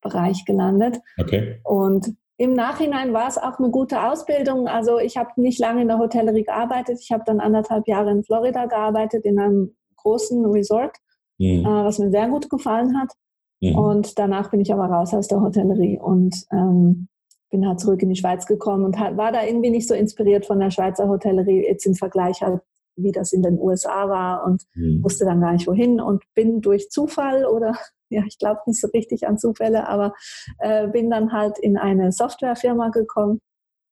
Bereich 0.00 0.44
gelandet. 0.44 1.00
Okay. 1.20 1.60
Und 1.64 2.14
im 2.36 2.54
Nachhinein 2.54 3.12
war 3.12 3.28
es 3.28 3.38
auch 3.38 3.58
eine 3.58 3.70
gute 3.70 4.02
Ausbildung. 4.02 4.66
Also 4.66 4.98
ich 4.98 5.16
habe 5.16 5.30
nicht 5.36 5.60
lange 5.60 5.82
in 5.82 5.88
der 5.88 5.98
Hotellerie 5.98 6.44
gearbeitet. 6.44 6.98
Ich 7.00 7.12
habe 7.12 7.22
dann 7.26 7.38
anderthalb 7.38 7.86
Jahre 7.86 8.10
in 8.10 8.24
Florida 8.24 8.66
gearbeitet, 8.66 9.24
in 9.24 9.38
einem 9.38 9.76
großen 10.02 10.44
Resort, 10.46 10.96
mhm. 11.38 11.64
äh, 11.64 11.84
was 11.84 11.98
mir 11.98 12.10
sehr 12.10 12.28
gut 12.28 12.50
gefallen 12.50 12.98
hat. 12.98 13.12
Mhm. 13.60 13.78
Und 13.78 14.18
danach 14.18 14.50
bin 14.50 14.60
ich 14.60 14.72
aber 14.72 14.86
raus 14.86 15.14
aus 15.14 15.28
der 15.28 15.40
Hotellerie 15.40 15.98
und 15.98 16.34
ähm, 16.52 17.08
bin 17.50 17.68
halt 17.68 17.80
zurück 17.80 18.02
in 18.02 18.08
die 18.08 18.16
Schweiz 18.16 18.46
gekommen 18.46 18.84
und 18.84 18.98
halt, 18.98 19.16
war 19.16 19.30
da 19.30 19.44
irgendwie 19.44 19.70
nicht 19.70 19.86
so 19.86 19.94
inspiriert 19.94 20.46
von 20.46 20.58
der 20.58 20.70
Schweizer 20.70 21.08
Hotellerie 21.08 21.64
jetzt 21.64 21.86
im 21.86 21.94
Vergleich 21.94 22.42
halt, 22.42 22.60
wie 22.96 23.12
das 23.12 23.32
in 23.32 23.42
den 23.42 23.58
USA 23.60 24.08
war 24.08 24.44
und 24.44 24.62
mhm. 24.74 25.02
wusste 25.04 25.24
dann 25.24 25.40
gar 25.40 25.52
nicht 25.52 25.66
wohin 25.66 26.00
und 26.00 26.24
bin 26.34 26.60
durch 26.60 26.90
Zufall 26.90 27.44
oder 27.44 27.74
ja, 28.08 28.22
ich 28.26 28.38
glaube 28.38 28.60
nicht 28.66 28.80
so 28.80 28.88
richtig 28.88 29.26
an 29.26 29.38
Zufälle, 29.38 29.88
aber 29.88 30.12
äh, 30.58 30.88
bin 30.88 31.08
dann 31.10 31.32
halt 31.32 31.58
in 31.58 31.76
eine 31.78 32.10
Softwarefirma 32.10 32.88
gekommen 32.88 33.38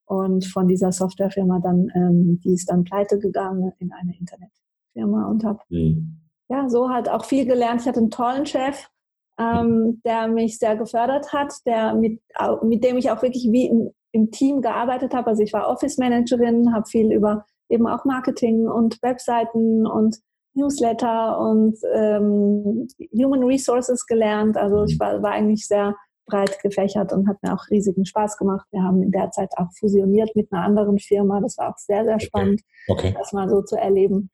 und 0.05 0.45
von 0.45 0.67
dieser 0.67 0.91
Softwarefirma 0.91 1.61
dann, 1.61 1.91
ähm, 1.95 2.41
die 2.43 2.55
ist 2.55 2.69
dann 2.69 2.85
pleite 2.85 3.19
gegangen 3.19 3.73
in 3.79 3.93
eine 3.93 4.19
Internet. 4.19 4.51
Firma 4.93 5.29
und 5.29 5.45
habe 5.45 5.61
mhm. 5.69 6.21
ja 6.49 6.69
so 6.69 6.91
halt 6.91 7.09
auch 7.09 7.25
viel 7.25 7.47
gelernt. 7.47 7.83
Ich 7.83 7.89
hatte 7.89 8.01
einen 8.01 8.11
tollen 8.11 8.47
Chef, 8.47 8.89
ähm, 9.39 10.01
der 10.05 10.29
mich 10.29 10.59
sehr 10.59 10.77
gefördert 10.77 11.33
hat, 11.33 11.55
der 11.67 11.95
mit, 11.95 12.21
mit 12.63 12.85
dem 12.85 12.99
ich 12.99 13.11
auch 13.11 13.23
wirklich 13.23 13.49
wie 13.51 13.67
im, 13.67 13.91
im 14.13 14.31
Team 14.31 14.61
gearbeitet 14.61 15.15
habe. 15.15 15.29
Also 15.29 15.43
ich 15.43 15.53
war 15.53 15.69
Office 15.69 15.99
Managerin, 15.99 16.75
habe 16.75 16.87
viel 16.87 17.13
über 17.13 17.45
eben 17.69 17.87
auch 17.87 18.05
Marketing 18.05 18.69
und 18.69 19.01
Webseiten 19.03 19.87
und 19.87 20.19
Newsletter 20.55 21.39
und 21.39 21.79
ähm, 21.95 22.89
Human 23.15 23.45
Resources 23.45 24.07
gelernt. 24.07 24.57
Also 24.57 24.85
ich 24.85 24.95
mhm. 24.95 25.01
war, 25.01 25.23
war 25.23 25.31
eigentlich 25.33 25.67
sehr 25.67 25.95
breit 26.27 26.61
gefächert 26.63 27.13
und 27.13 27.29
hat 27.29 27.43
mir 27.43 27.53
auch 27.55 27.69
riesigen 27.71 28.05
Spaß 28.05 28.37
gemacht. 28.37 28.67
Wir 28.71 28.83
haben 28.83 29.03
in 29.03 29.11
der 29.11 29.31
Zeit 29.31 29.51
auch 29.57 29.71
fusioniert 29.79 30.35
mit 30.35 30.53
einer 30.53 30.63
anderen 30.63 30.99
Firma. 30.99 31.41
Das 31.41 31.59
war 31.59 31.71
auch 31.71 31.79
sehr, 31.79 32.05
sehr 32.05 32.21
spannend, 32.21 32.63
okay. 32.89 33.09
Okay. 33.09 33.17
das 33.19 33.33
mal 33.33 33.49
so 33.49 33.63
zu 33.63 33.77
erleben. 33.77 34.31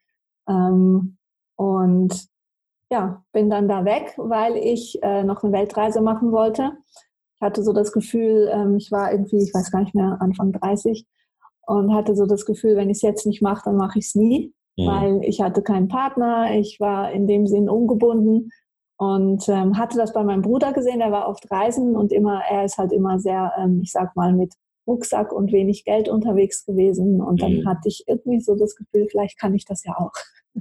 Ähm, 0.48 1.16
und 1.56 2.28
ja, 2.90 3.24
bin 3.32 3.50
dann 3.50 3.68
da 3.68 3.84
weg, 3.84 4.14
weil 4.16 4.56
ich 4.56 5.02
äh, 5.02 5.24
noch 5.24 5.42
eine 5.42 5.52
Weltreise 5.52 6.00
machen 6.00 6.32
wollte. 6.32 6.72
Ich 7.34 7.42
hatte 7.42 7.62
so 7.62 7.72
das 7.72 7.92
Gefühl, 7.92 8.50
ähm, 8.52 8.76
ich 8.76 8.90
war 8.92 9.12
irgendwie, 9.12 9.42
ich 9.42 9.52
weiß 9.52 9.70
gar 9.70 9.80
nicht 9.80 9.94
mehr, 9.94 10.18
Anfang 10.20 10.52
30 10.52 11.06
und 11.66 11.92
hatte 11.92 12.14
so 12.14 12.26
das 12.26 12.46
Gefühl, 12.46 12.76
wenn 12.76 12.90
ich 12.90 12.98
es 12.98 13.02
jetzt 13.02 13.26
nicht 13.26 13.42
mache, 13.42 13.62
dann 13.64 13.76
mache 13.76 13.98
ich 13.98 14.06
es 14.06 14.14
nie, 14.14 14.54
mhm. 14.76 14.86
weil 14.86 15.20
ich 15.24 15.40
hatte 15.40 15.62
keinen 15.62 15.88
Partner, 15.88 16.54
ich 16.56 16.78
war 16.78 17.10
in 17.10 17.26
dem 17.26 17.46
Sinn 17.46 17.68
ungebunden 17.68 18.50
und 18.98 19.48
ähm, 19.48 19.76
hatte 19.76 19.98
das 19.98 20.12
bei 20.12 20.22
meinem 20.22 20.42
Bruder 20.42 20.72
gesehen, 20.72 21.00
der 21.00 21.12
war 21.12 21.28
oft 21.28 21.50
reisen 21.50 21.96
und 21.96 22.12
immer, 22.12 22.42
er 22.48 22.64
ist 22.64 22.78
halt 22.78 22.92
immer 22.92 23.18
sehr, 23.18 23.52
ähm, 23.58 23.80
ich 23.82 23.92
sag 23.92 24.14
mal, 24.16 24.32
mit 24.32 24.54
Rucksack 24.86 25.32
und 25.32 25.52
wenig 25.52 25.84
Geld 25.84 26.08
unterwegs 26.08 26.64
gewesen. 26.64 27.20
Und 27.20 27.42
dann 27.42 27.58
mhm. 27.58 27.68
hatte 27.68 27.88
ich 27.88 28.04
irgendwie 28.06 28.40
so 28.40 28.54
das 28.54 28.76
Gefühl, 28.76 29.08
vielleicht 29.10 29.38
kann 29.38 29.54
ich 29.54 29.64
das 29.64 29.84
ja 29.84 29.94
auch. 29.96 30.12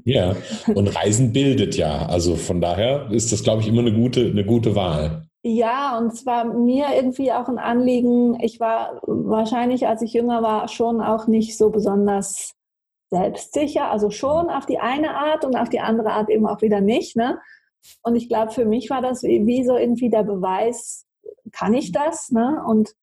Ja, 0.03 0.35
und 0.75 0.87
Reisen 0.95 1.31
bildet 1.31 1.77
ja. 1.77 2.05
Also 2.07 2.35
von 2.35 2.61
daher 2.61 3.09
ist 3.11 3.31
das, 3.31 3.43
glaube 3.43 3.61
ich, 3.61 3.67
immer 3.67 3.81
eine 3.81 3.93
gute, 3.93 4.25
eine 4.25 4.45
gute 4.45 4.75
Wahl. 4.75 5.27
Ja, 5.43 5.97
und 5.99 6.11
es 6.11 6.25
war 6.25 6.43
mir 6.45 6.87
irgendwie 6.95 7.31
auch 7.31 7.47
ein 7.47 7.59
Anliegen. 7.59 8.39
Ich 8.41 8.59
war 8.59 8.99
wahrscheinlich, 9.03 9.87
als 9.87 10.01
ich 10.01 10.13
jünger 10.13 10.41
war, 10.41 10.67
schon 10.67 11.01
auch 11.01 11.27
nicht 11.27 11.55
so 11.55 11.69
besonders 11.69 12.55
selbstsicher. 13.11 13.91
Also 13.91 14.09
schon 14.09 14.49
auf 14.49 14.65
die 14.65 14.79
eine 14.79 15.15
Art 15.15 15.45
und 15.45 15.55
auf 15.55 15.69
die 15.69 15.79
andere 15.79 16.11
Art 16.11 16.29
eben 16.29 16.47
auch 16.47 16.61
wieder 16.61 16.81
nicht. 16.81 17.15
Ne? 17.15 17.39
Und 18.01 18.15
ich 18.15 18.27
glaube, 18.27 18.51
für 18.51 18.65
mich 18.65 18.89
war 18.89 19.01
das 19.01 19.21
wie 19.21 19.63
so 19.63 19.77
irgendwie 19.77 20.09
der 20.09 20.23
Beweis, 20.23 21.05
kann 21.51 21.75
ich 21.75 21.91
das? 21.91 22.31
Ne? 22.31 22.63
Und 22.67 22.95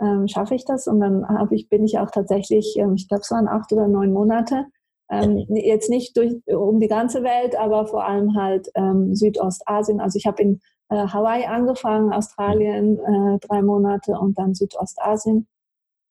ähm, 0.00 0.28
schaffe 0.28 0.54
ich 0.54 0.64
das? 0.64 0.86
Und 0.86 1.00
dann 1.00 1.26
ich, 1.50 1.68
bin 1.68 1.84
ich 1.84 1.98
auch 1.98 2.10
tatsächlich, 2.10 2.76
ähm, 2.78 2.94
ich 2.94 3.08
glaube, 3.08 3.22
es 3.22 3.30
waren 3.30 3.48
acht 3.48 3.72
oder 3.72 3.88
neun 3.88 4.12
Monate, 4.12 4.66
ähm, 5.10 5.46
jetzt 5.48 5.88
nicht 5.88 6.16
durch, 6.16 6.34
um 6.46 6.80
die 6.80 6.88
ganze 6.88 7.22
Welt, 7.22 7.56
aber 7.58 7.86
vor 7.86 8.04
allem 8.04 8.34
halt 8.36 8.68
ähm, 8.74 9.14
Südostasien. 9.14 10.00
Also 10.00 10.18
ich 10.18 10.26
habe 10.26 10.42
in 10.42 10.60
äh, 10.90 11.06
Hawaii 11.06 11.46
angefangen, 11.46 12.12
Australien 12.12 12.98
äh, 12.98 13.38
drei 13.40 13.62
Monate 13.62 14.12
und 14.18 14.38
dann 14.38 14.54
Südostasien 14.54 15.46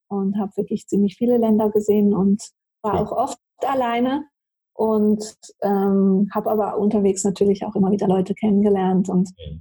und 0.10 0.40
habe 0.40 0.52
wirklich 0.56 0.88
ziemlich 0.88 1.16
viele 1.16 1.38
Länder 1.38 1.70
gesehen 1.70 2.14
und 2.14 2.42
war 2.82 2.96
ja. 2.96 3.02
auch 3.04 3.12
oft 3.12 3.40
alleine 3.66 4.26
und 4.74 5.24
ähm, 5.62 6.30
habe 6.34 6.52
aber 6.52 6.78
unterwegs 6.78 7.24
natürlich 7.24 7.66
auch 7.66 7.76
immer 7.76 7.92
wieder 7.92 8.08
Leute 8.08 8.34
kennengelernt 8.34 9.10
und 9.10 9.30
ja. 9.38 9.58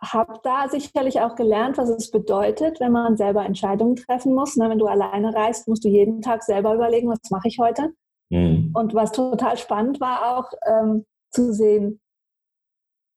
Habe 0.00 0.40
da 0.42 0.68
sicherlich 0.68 1.20
auch 1.20 1.34
gelernt, 1.34 1.76
was 1.76 1.90
es 1.90 2.10
bedeutet, 2.10 2.80
wenn 2.80 2.92
man 2.92 3.16
selber 3.16 3.44
Entscheidungen 3.44 3.96
treffen 3.96 4.34
muss. 4.34 4.56
Ne, 4.56 4.68
wenn 4.68 4.78
du 4.78 4.86
alleine 4.86 5.34
reist, 5.34 5.68
musst 5.68 5.84
du 5.84 5.88
jeden 5.88 6.22
Tag 6.22 6.42
selber 6.42 6.74
überlegen, 6.74 7.08
was 7.08 7.18
mache 7.30 7.48
ich 7.48 7.58
heute. 7.58 7.92
Mhm. 8.30 8.70
Und 8.74 8.94
was 8.94 9.12
total 9.12 9.56
spannend 9.58 10.00
war 10.00 10.38
auch 10.38 10.52
ähm, 10.66 11.04
zu 11.30 11.52
sehen, 11.52 12.00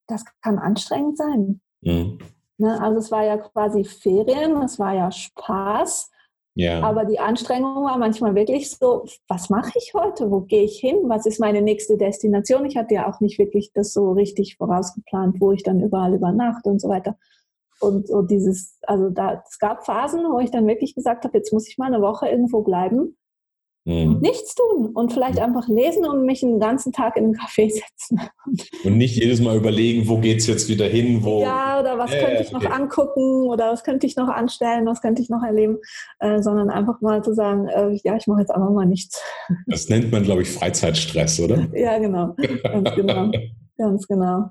das 0.07 0.25
kann 0.41 0.59
anstrengend 0.59 1.17
sein. 1.17 1.61
Mhm. 1.81 2.19
Ne, 2.57 2.81
also 2.81 2.99
es 2.99 3.11
war 3.11 3.23
ja 3.23 3.37
quasi 3.37 3.83
Ferien, 3.83 4.61
es 4.61 4.77
war 4.77 4.93
ja 4.93 5.11
Spaß. 5.11 6.11
Ja. 6.55 6.81
Aber 6.81 7.05
die 7.05 7.19
Anstrengung 7.19 7.83
war 7.83 7.97
manchmal 7.97 8.35
wirklich 8.35 8.69
so, 8.69 9.05
was 9.27 9.49
mache 9.49 9.71
ich 9.75 9.93
heute? 9.95 10.29
Wo 10.29 10.41
gehe 10.41 10.63
ich 10.63 10.79
hin? 10.79 10.97
Was 11.05 11.25
ist 11.25 11.39
meine 11.39 11.61
nächste 11.61 11.97
Destination? 11.97 12.65
Ich 12.65 12.77
hatte 12.77 12.93
ja 12.93 13.09
auch 13.09 13.19
nicht 13.21 13.39
wirklich 13.39 13.71
das 13.73 13.91
so 13.91 14.11
richtig 14.11 14.57
vorausgeplant, 14.57 15.41
wo 15.41 15.51
ich 15.51 15.63
dann 15.63 15.81
überall 15.81 16.13
übernachte 16.13 16.69
und 16.69 16.79
so 16.79 16.89
weiter. 16.89 17.17
Und 17.79 18.07
so 18.07 18.21
dieses, 18.21 18.77
also 18.83 19.09
da, 19.09 19.43
es 19.49 19.57
gab 19.57 19.85
Phasen, 19.85 20.21
wo 20.31 20.39
ich 20.39 20.51
dann 20.51 20.67
wirklich 20.67 20.93
gesagt 20.95 21.25
habe, 21.25 21.37
jetzt 21.37 21.51
muss 21.51 21.67
ich 21.67 21.77
mal 21.77 21.87
eine 21.87 22.01
Woche 22.01 22.27
irgendwo 22.27 22.61
bleiben 22.61 23.17
Mhm. 23.85 24.19
Nichts 24.21 24.55
tun 24.55 24.91
und 24.93 25.11
vielleicht 25.11 25.39
einfach 25.39 25.67
lesen 25.67 26.05
und 26.05 26.25
mich 26.25 26.39
den 26.39 26.59
ganzen 26.59 26.93
Tag 26.93 27.17
in 27.17 27.25
den 27.25 27.35
Café 27.35 27.69
setzen. 27.69 28.21
Und 28.85 28.97
nicht 28.97 29.17
jedes 29.17 29.41
Mal 29.41 29.57
überlegen, 29.57 30.07
wo 30.07 30.19
geht 30.19 30.39
es 30.39 30.47
jetzt 30.47 30.69
wieder 30.69 30.85
hin, 30.85 31.23
wo. 31.23 31.41
Ja, 31.41 31.79
oder 31.81 31.97
was 31.97 32.11
äh, 32.13 32.23
könnte 32.23 32.43
ich 32.43 32.51
noch 32.51 32.65
angucken 32.65 33.49
oder 33.49 33.71
was 33.71 33.83
könnte 33.83 34.07
ich 34.07 34.15
noch 34.15 34.29
anstellen, 34.29 34.85
was 34.85 35.01
könnte 35.01 35.21
ich 35.21 35.29
noch 35.29 35.43
erleben, 35.43 35.79
äh, 36.19 36.41
sondern 36.41 36.69
einfach 36.69 37.01
mal 37.01 37.23
zu 37.23 37.33
sagen, 37.33 37.67
äh, 37.67 37.99
ja, 38.03 38.15
ich 38.15 38.27
mache 38.27 38.39
jetzt 38.39 38.51
einfach 38.51 38.69
mal 38.69 38.85
nichts. 38.85 39.21
Das 39.67 39.89
nennt 39.89 40.11
man, 40.11 40.23
glaube 40.23 40.43
ich, 40.43 40.51
Freizeitstress, 40.51 41.41
oder? 41.41 41.67
ja, 41.73 41.97
genau. 41.99 42.35
Ganz 42.63 42.95
genau. 42.95 43.31
Ganz 43.77 44.07
genau. 44.07 44.49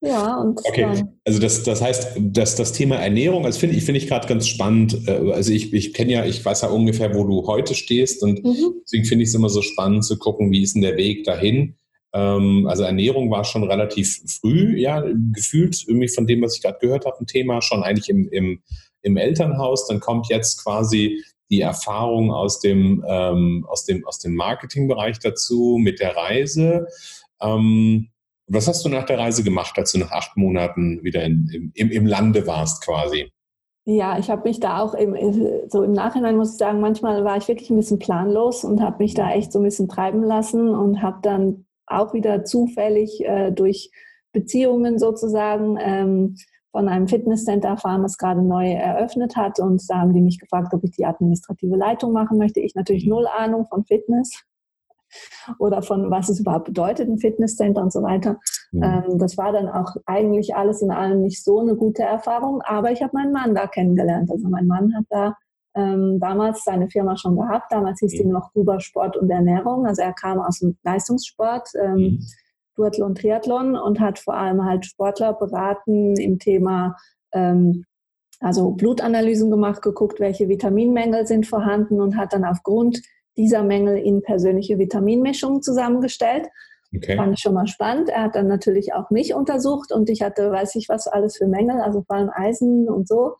Ja, 0.00 0.36
und 0.36 0.60
okay. 0.64 0.82
Dann. 0.82 1.18
Also 1.24 1.40
das, 1.40 1.64
das 1.64 1.82
heißt, 1.82 2.18
dass 2.18 2.54
das 2.54 2.72
Thema 2.72 2.96
Ernährung, 2.96 3.44
also 3.44 3.58
finde 3.58 3.76
ich, 3.76 3.84
finde 3.84 3.98
ich 3.98 4.06
gerade 4.06 4.28
ganz 4.28 4.46
spannend. 4.46 5.08
Äh, 5.08 5.32
also 5.32 5.52
ich, 5.52 5.72
ich 5.72 5.92
kenne 5.92 6.12
ja, 6.12 6.24
ich 6.24 6.44
weiß 6.44 6.62
ja 6.62 6.68
ungefähr, 6.68 7.14
wo 7.14 7.24
du 7.24 7.46
heute 7.46 7.74
stehst 7.74 8.22
und 8.22 8.44
mhm. 8.44 8.74
deswegen 8.84 9.04
finde 9.04 9.24
ich 9.24 9.30
es 9.30 9.34
immer 9.34 9.48
so 9.48 9.60
spannend 9.60 10.04
zu 10.04 10.18
gucken, 10.18 10.52
wie 10.52 10.62
ist 10.62 10.74
denn 10.74 10.82
der 10.82 10.96
Weg 10.96 11.24
dahin. 11.24 11.74
Ähm, 12.12 12.66
also 12.68 12.84
Ernährung 12.84 13.30
war 13.30 13.44
schon 13.44 13.64
relativ 13.64 14.20
früh, 14.40 14.78
ja, 14.78 15.04
gefühlt 15.32 15.84
irgendwie 15.86 16.08
von 16.08 16.26
dem, 16.26 16.42
was 16.42 16.56
ich 16.56 16.62
gerade 16.62 16.78
gehört 16.80 17.04
habe, 17.04 17.18
ein 17.20 17.26
Thema 17.26 17.60
schon 17.60 17.82
eigentlich 17.82 18.08
im, 18.08 18.28
im, 18.28 18.62
im 19.02 19.16
Elternhaus. 19.16 19.88
Dann 19.88 19.98
kommt 19.98 20.28
jetzt 20.28 20.62
quasi 20.62 21.22
die 21.50 21.60
Erfahrung 21.60 22.30
aus 22.30 22.60
dem, 22.60 23.04
ähm, 23.06 23.66
aus 23.68 23.84
dem, 23.84 24.06
aus 24.06 24.18
dem 24.20 24.34
Marketingbereich 24.34 25.18
dazu 25.18 25.78
mit 25.80 25.98
der 25.98 26.14
Reise. 26.14 26.86
Ähm, 27.40 28.10
was 28.48 28.66
hast 28.66 28.84
du 28.84 28.88
nach 28.88 29.04
der 29.04 29.18
Reise 29.18 29.42
gemacht, 29.42 29.78
als 29.78 29.92
du 29.92 29.98
nach 29.98 30.10
acht 30.10 30.36
Monaten 30.36 31.02
wieder 31.02 31.22
in, 31.24 31.72
im, 31.74 31.90
im 31.90 32.06
Lande 32.06 32.46
warst 32.46 32.84
quasi? 32.84 33.30
Ja, 33.84 34.18
ich 34.18 34.28
habe 34.28 34.46
mich 34.46 34.60
da 34.60 34.80
auch 34.80 34.92
im, 34.92 35.14
so 35.68 35.82
im 35.82 35.92
Nachhinein 35.92 36.36
muss 36.36 36.52
ich 36.52 36.58
sagen, 36.58 36.80
manchmal 36.80 37.24
war 37.24 37.38
ich 37.38 37.48
wirklich 37.48 37.70
ein 37.70 37.76
bisschen 37.76 37.98
planlos 37.98 38.62
und 38.62 38.82
habe 38.82 39.02
mich 39.02 39.14
da 39.14 39.30
echt 39.30 39.50
so 39.50 39.60
ein 39.60 39.64
bisschen 39.64 39.88
treiben 39.88 40.22
lassen 40.22 40.68
und 40.68 41.00
habe 41.00 41.20
dann 41.22 41.64
auch 41.86 42.12
wieder 42.12 42.44
zufällig 42.44 43.24
äh, 43.24 43.50
durch 43.50 43.90
Beziehungen 44.32 44.98
sozusagen 44.98 45.78
ähm, 45.80 46.36
von 46.70 46.86
einem 46.86 47.08
Fitnesscenter 47.08 47.68
erfahren, 47.68 48.02
das 48.02 48.18
gerade 48.18 48.42
neu 48.42 48.72
eröffnet 48.72 49.36
hat. 49.36 49.58
Und 49.58 49.82
da 49.88 50.00
haben 50.00 50.12
die 50.12 50.20
mich 50.20 50.38
gefragt, 50.38 50.74
ob 50.74 50.84
ich 50.84 50.90
die 50.90 51.06
administrative 51.06 51.76
Leitung 51.76 52.12
machen 52.12 52.36
möchte. 52.36 52.60
Ich 52.60 52.74
natürlich 52.74 53.04
mhm. 53.04 53.10
null 53.10 53.26
Ahnung 53.38 53.66
von 53.66 53.84
Fitness 53.86 54.44
oder 55.58 55.82
von 55.82 56.10
was 56.10 56.28
es 56.28 56.40
überhaupt 56.40 56.66
bedeutet, 56.66 57.08
ein 57.08 57.18
Fitnesscenter 57.18 57.82
und 57.82 57.92
so 57.92 58.02
weiter. 58.02 58.38
Mhm. 58.72 58.82
Ähm, 58.82 59.18
das 59.18 59.36
war 59.38 59.52
dann 59.52 59.68
auch 59.68 59.96
eigentlich 60.06 60.54
alles 60.54 60.82
in 60.82 60.90
allem 60.90 61.22
nicht 61.22 61.42
so 61.42 61.60
eine 61.60 61.74
gute 61.76 62.02
Erfahrung, 62.02 62.62
aber 62.62 62.92
ich 62.92 63.02
habe 63.02 63.12
meinen 63.14 63.32
Mann 63.32 63.54
da 63.54 63.66
kennengelernt. 63.66 64.30
Also 64.30 64.48
mein 64.48 64.66
Mann 64.66 64.94
hat 64.94 65.04
da 65.10 65.36
ähm, 65.74 66.18
damals 66.20 66.64
seine 66.64 66.88
Firma 66.88 67.16
schon 67.16 67.36
gehabt. 67.36 67.70
Damals 67.70 68.00
hieß 68.00 68.12
mhm. 68.14 68.16
die 68.16 68.24
noch 68.24 68.52
Gruber 68.52 68.80
Sport 68.80 69.16
und 69.16 69.30
Ernährung. 69.30 69.86
Also 69.86 70.02
er 70.02 70.12
kam 70.12 70.40
aus 70.40 70.58
dem 70.58 70.76
Leistungssport. 70.82 71.68
Ähm, 71.80 71.94
mhm. 71.94 72.26
Duathlon, 72.76 73.16
Triathlon 73.16 73.76
und 73.76 73.98
hat 73.98 74.20
vor 74.20 74.34
allem 74.34 74.64
halt 74.64 74.86
Sportler 74.86 75.32
beraten 75.32 76.14
im 76.14 76.38
Thema 76.38 76.96
ähm, 77.32 77.84
also 78.40 78.70
Blutanalysen 78.70 79.50
gemacht, 79.50 79.82
geguckt, 79.82 80.20
welche 80.20 80.48
Vitaminmängel 80.48 81.26
sind 81.26 81.46
vorhanden 81.46 82.00
und 82.00 82.16
hat 82.16 82.32
dann 82.32 82.44
aufgrund 82.44 83.02
dieser 83.38 83.62
Mängel 83.62 83.96
in 83.96 84.20
persönliche 84.20 84.78
Vitaminmischungen 84.78 85.62
zusammengestellt. 85.62 86.48
Okay. 86.94 87.16
Fand 87.16 87.34
ich 87.34 87.40
schon 87.40 87.54
mal 87.54 87.66
spannend. 87.66 88.08
Er 88.08 88.24
hat 88.24 88.34
dann 88.34 88.48
natürlich 88.48 88.92
auch 88.94 89.10
mich 89.10 89.34
untersucht 89.34 89.92
und 89.92 90.10
ich 90.10 90.22
hatte, 90.22 90.50
weiß 90.50 90.74
ich 90.74 90.88
was, 90.88 91.06
alles 91.06 91.36
für 91.36 91.46
Mängel, 91.46 91.80
also 91.80 92.02
vor 92.02 92.16
allem 92.16 92.30
Eisen 92.34 92.88
und 92.88 93.08
so. 93.08 93.36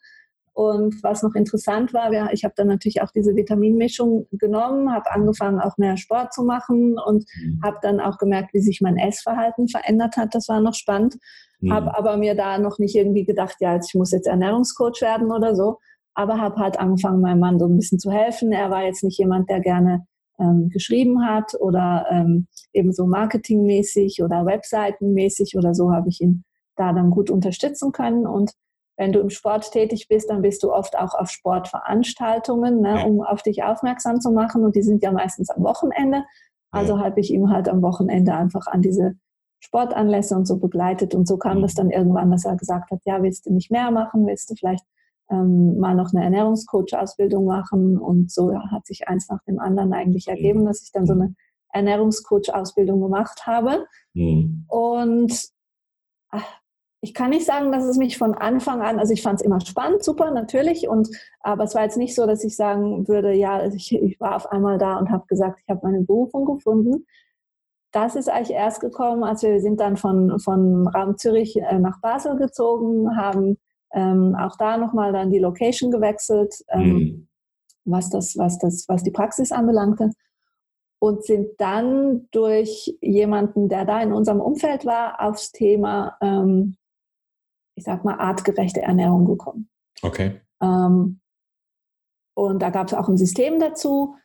Und 0.53 1.03
was 1.05 1.23
noch 1.23 1.35
interessant 1.37 1.95
war, 1.95 2.33
ich 2.33 2.43
habe 2.43 2.55
dann 2.57 2.67
natürlich 2.67 3.01
auch 3.01 3.13
diese 3.13 3.37
Vitaminmischung 3.37 4.27
genommen, 4.33 4.93
habe 4.93 5.11
angefangen 5.13 5.61
auch 5.61 5.79
mehr 5.79 5.97
Sport 5.97 6.33
zu 6.33 6.43
machen 6.43 6.99
und 6.99 7.25
mhm. 7.41 7.61
habe 7.63 7.79
dann 7.81 8.01
auch 8.01 8.19
gemerkt, 8.19 8.53
wie 8.55 8.61
sich 8.61 8.81
mein 8.81 8.97
Essverhalten 8.97 9.69
verändert 9.69 10.17
hat. 10.17 10.35
Das 10.35 10.49
war 10.49 10.61
noch 10.61 10.75
spannend. 10.75 11.17
Mhm. 11.61 11.73
Habe 11.73 11.97
aber 11.97 12.17
mir 12.17 12.35
da 12.35 12.59
noch 12.59 12.79
nicht 12.79 12.97
irgendwie 12.97 13.25
gedacht, 13.25 13.57
ja, 13.61 13.77
ich 13.77 13.95
muss 13.95 14.11
jetzt 14.11 14.27
Ernährungscoach 14.27 15.01
werden 15.01 15.31
oder 15.31 15.55
so, 15.55 15.79
aber 16.19 16.41
habe 16.41 16.57
halt 16.57 16.81
angefangen, 16.81 17.21
meinem 17.21 17.39
Mann 17.39 17.61
so 17.61 17.67
ein 17.67 17.77
bisschen 17.77 18.01
zu 18.01 18.11
helfen. 18.11 18.51
Er 18.51 18.71
war 18.71 18.83
jetzt 18.83 19.05
nicht 19.05 19.21
jemand, 19.21 19.49
der 19.49 19.61
gerne 19.61 20.05
ähm, 20.41 20.69
geschrieben 20.69 21.25
hat 21.25 21.55
oder 21.61 22.07
ähm, 22.11 22.49
eben 22.73 22.93
so 22.93 23.07
marketingmäßig 23.07 24.21
oder 24.25 24.45
webseitenmäßig 24.45 25.55
oder 25.57 25.75
so 25.75 25.93
habe 25.93 26.09
ich 26.09 26.21
ihn 26.21 26.43
da 26.75 26.93
dann 26.93 27.11
gut 27.11 27.31
unterstützen 27.31 27.93
können. 27.93 28.27
Und 28.27 28.51
wenn 28.97 29.13
du 29.13 29.21
im 29.21 29.31
Sport 29.31 29.71
tätig 29.71 30.09
bist, 30.09 30.29
dann 30.29 30.43
bist 30.43 30.65
du 30.65 30.73
oft 30.73 30.99
auch 30.99 31.15
auf 31.15 31.31
Sportveranstaltungen, 31.31 32.81
ne, 32.81 33.07
um 33.07 33.23
auf 33.23 33.43
dich 33.43 33.63
aufmerksam 33.63 34.21
zu 34.21 34.33
machen. 34.33 34.65
Und 34.65 34.75
die 34.75 34.83
sind 34.83 35.05
ja 35.05 35.13
meistens 35.13 35.51
am 35.51 35.63
Wochenende. 35.63 36.25
Also 36.73 36.99
habe 36.99 37.21
ich 37.21 37.31
ihm 37.31 37.49
halt 37.51 37.69
am 37.69 37.81
Wochenende 37.81 38.35
einfach 38.35 38.67
an 38.67 38.83
diese 38.83 39.15
Sportanlässe 39.61 40.35
und 40.35 40.47
so 40.47 40.57
begleitet. 40.57 41.15
Und 41.15 41.29
so 41.29 41.37
kam 41.37 41.59
mhm. 41.59 41.63
das 41.63 41.75
dann 41.75 41.91
irgendwann, 41.91 42.33
dass 42.33 42.45
er 42.45 42.57
gesagt 42.57 42.91
hat, 42.91 42.99
ja, 43.05 43.23
willst 43.23 43.47
du 43.47 43.53
nicht 43.53 43.71
mehr 43.71 43.93
machen? 43.93 44.27
Willst 44.27 44.51
du 44.51 44.57
vielleicht 44.57 44.85
ähm, 45.31 45.79
mal 45.79 45.95
noch 45.95 46.13
eine 46.13 46.25
Ernährungscoach-Ausbildung 46.25 47.45
machen 47.45 47.99
und 47.99 48.31
so 48.31 48.53
hat 48.55 48.87
sich 48.87 49.09
eins 49.09 49.29
nach 49.29 49.43
dem 49.45 49.59
anderen 49.59 49.93
eigentlich 49.93 50.27
mhm. 50.27 50.33
ergeben, 50.33 50.65
dass 50.65 50.83
ich 50.83 50.93
dann 50.93 51.07
so 51.07 51.13
eine 51.13 51.35
Ernährungscoach-Ausbildung 51.73 53.01
gemacht 53.01 53.47
habe. 53.47 53.87
Mhm. 54.15 54.65
Und 54.69 55.49
ach, 56.31 56.45
ich 57.01 57.15
kann 57.15 57.31
nicht 57.31 57.47
sagen, 57.47 57.71
dass 57.71 57.85
es 57.85 57.97
mich 57.97 58.19
von 58.19 58.35
Anfang 58.35 58.83
an, 58.83 58.99
also 58.99 59.13
ich 59.13 59.23
fand 59.23 59.41
es 59.41 59.47
immer 59.47 59.61
spannend, 59.61 60.03
super, 60.03 60.33
natürlich, 60.33 60.89
und 60.89 61.09
aber 61.41 61.65
es 61.65 61.75
war 61.75 61.85
jetzt 61.85 61.97
nicht 61.97 62.15
so, 62.15 62.27
dass 62.27 62.43
ich 62.43 62.57
sagen 62.57 63.07
würde, 63.07 63.33
ja, 63.33 63.57
also 63.57 63.77
ich, 63.77 63.95
ich 63.95 64.19
war 64.19 64.35
auf 64.35 64.51
einmal 64.51 64.79
da 64.79 64.99
und 64.99 65.11
habe 65.11 65.27
gesagt, 65.29 65.61
ich 65.63 65.69
habe 65.69 65.81
meine 65.85 66.03
Berufung 66.03 66.45
gefunden. 66.45 67.07
Das 67.93 68.17
ist 68.17 68.29
eigentlich 68.29 68.57
erst 68.57 68.81
gekommen, 68.81 69.25
als 69.25 69.43
wir 69.43 69.61
sind 69.61 69.81
dann 69.81 69.97
von, 69.97 70.39
von 70.41 70.89
Raum 70.89 71.17
Zürich 71.17 71.57
äh, 71.57 71.79
nach 71.79 72.01
Basel 72.01 72.37
gezogen, 72.37 73.17
haben 73.17 73.59
ähm, 73.93 74.37
auch 74.39 74.57
da 74.57 74.77
nochmal 74.77 75.13
dann 75.13 75.31
die 75.31 75.39
Location 75.39 75.91
gewechselt, 75.91 76.55
ähm, 76.69 76.93
mhm. 76.93 77.29
was, 77.85 78.11
das, 78.11 78.37
was, 78.37 78.59
das, 78.59 78.87
was 78.89 79.03
die 79.03 79.11
Praxis 79.11 79.53
anbelangte 79.53 80.11
und 81.01 81.25
sind 81.25 81.49
dann 81.59 82.29
durch 82.33 82.97
jemanden, 83.01 83.69
der 83.69 83.85
da 83.85 84.01
in 84.03 84.13
unserem 84.13 84.41
Umfeld 84.41 84.85
war, 84.85 85.21
aufs 85.21 85.53
Thema 85.53 86.17
ähm, 86.21 86.77
ich 87.79 87.85
sag 87.85 88.05
mal, 88.05 88.19
artgerechte 88.19 88.83
Ernährung 88.83 89.25
gekommen. 89.25 89.71
Okay. 90.03 90.41
Ähm, 90.61 91.21
und 92.35 92.61
da 92.61 92.71
gab 92.71 92.89
es 92.89 92.95
auch 92.95 93.09
ein 93.09 93.17
System 93.17 93.59
dazu, 93.59 94.17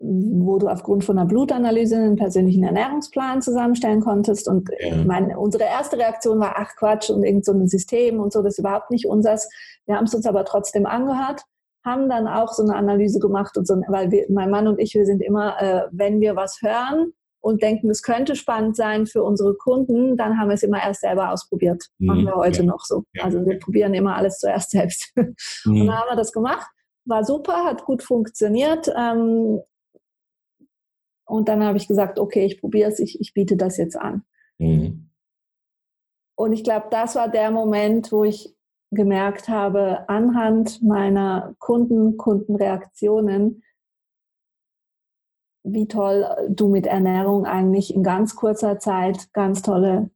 wo 0.00 0.58
du 0.58 0.68
aufgrund 0.68 1.04
von 1.04 1.18
einer 1.18 1.26
Blutanalyse 1.26 1.96
einen 1.96 2.16
persönlichen 2.16 2.62
Ernährungsplan 2.62 3.42
zusammenstellen 3.42 4.00
konntest. 4.00 4.48
Und 4.48 4.68
ja. 4.78 4.96
meine, 5.04 5.38
unsere 5.38 5.64
erste 5.64 5.98
Reaktion 5.98 6.38
war, 6.38 6.54
ach 6.56 6.76
Quatsch, 6.76 7.10
und 7.10 7.24
irgend 7.24 7.44
so 7.44 7.52
ein 7.52 7.66
System 7.66 8.20
und 8.20 8.32
so, 8.32 8.42
das 8.42 8.54
ist 8.54 8.58
überhaupt 8.60 8.90
nicht 8.90 9.06
unseres. 9.06 9.48
Wir 9.86 9.96
haben 9.96 10.04
es 10.04 10.14
uns 10.14 10.26
aber 10.26 10.44
trotzdem 10.44 10.86
angehört, 10.86 11.42
haben 11.84 12.08
dann 12.08 12.28
auch 12.28 12.52
so 12.52 12.62
eine 12.62 12.76
Analyse 12.76 13.18
gemacht 13.18 13.56
und 13.56 13.66
so, 13.66 13.74
weil 13.88 14.10
wir, 14.10 14.26
mein 14.28 14.50
Mann 14.50 14.68
und 14.68 14.78
ich, 14.78 14.94
wir 14.94 15.04
sind 15.04 15.20
immer, 15.20 15.60
äh, 15.60 15.82
wenn 15.90 16.20
wir 16.20 16.36
was 16.36 16.62
hören, 16.62 17.12
und 17.40 17.62
denken, 17.62 17.88
es 17.88 18.02
könnte 18.02 18.34
spannend 18.36 18.76
sein 18.76 19.06
für 19.06 19.22
unsere 19.22 19.54
Kunden, 19.54 20.16
dann 20.16 20.38
haben 20.38 20.48
wir 20.48 20.54
es 20.54 20.62
immer 20.62 20.82
erst 20.82 21.02
selber 21.02 21.32
ausprobiert. 21.32 21.84
Mhm. 21.98 22.06
Machen 22.06 22.26
wir 22.26 22.34
heute 22.34 22.60
ja. 22.60 22.66
noch 22.66 22.80
so. 22.84 23.04
Ja. 23.14 23.24
Also 23.24 23.44
wir 23.46 23.58
probieren 23.58 23.94
immer 23.94 24.16
alles 24.16 24.38
zuerst 24.38 24.70
selbst. 24.70 25.12
Mhm. 25.64 25.80
Und 25.80 25.86
dann 25.86 25.98
haben 25.98 26.10
wir 26.10 26.16
das 26.16 26.32
gemacht. 26.32 26.66
War 27.04 27.24
super, 27.24 27.64
hat 27.64 27.84
gut 27.84 28.02
funktioniert. 28.02 28.90
Ähm, 28.96 29.60
und 31.28 31.48
dann 31.48 31.62
habe 31.62 31.78
ich 31.78 31.86
gesagt, 31.86 32.18
okay, 32.18 32.44
ich 32.44 32.60
probiere 32.60 32.90
es, 32.90 32.98
ich, 32.98 33.20
ich 33.20 33.34
biete 33.34 33.56
das 33.56 33.76
jetzt 33.76 33.96
an. 33.96 34.24
Mhm. 34.58 35.10
Und 36.36 36.52
ich 36.52 36.64
glaube, 36.64 36.86
das 36.90 37.16
war 37.16 37.28
der 37.28 37.50
Moment, 37.50 38.12
wo 38.12 38.24
ich 38.24 38.54
gemerkt 38.90 39.48
habe, 39.48 40.08
anhand 40.08 40.82
meiner 40.82 41.54
Kunden, 41.58 42.16
Kundenreaktionen, 42.16 43.62
wie 45.64 45.86
toll 45.86 46.26
du 46.48 46.68
mit 46.68 46.86
Ernährung 46.86 47.44
eigentlich 47.44 47.94
in 47.94 48.02
ganz 48.02 48.34
kurzer 48.34 48.78
Zeit 48.78 49.32
ganz 49.32 49.62
tolle 49.62 50.10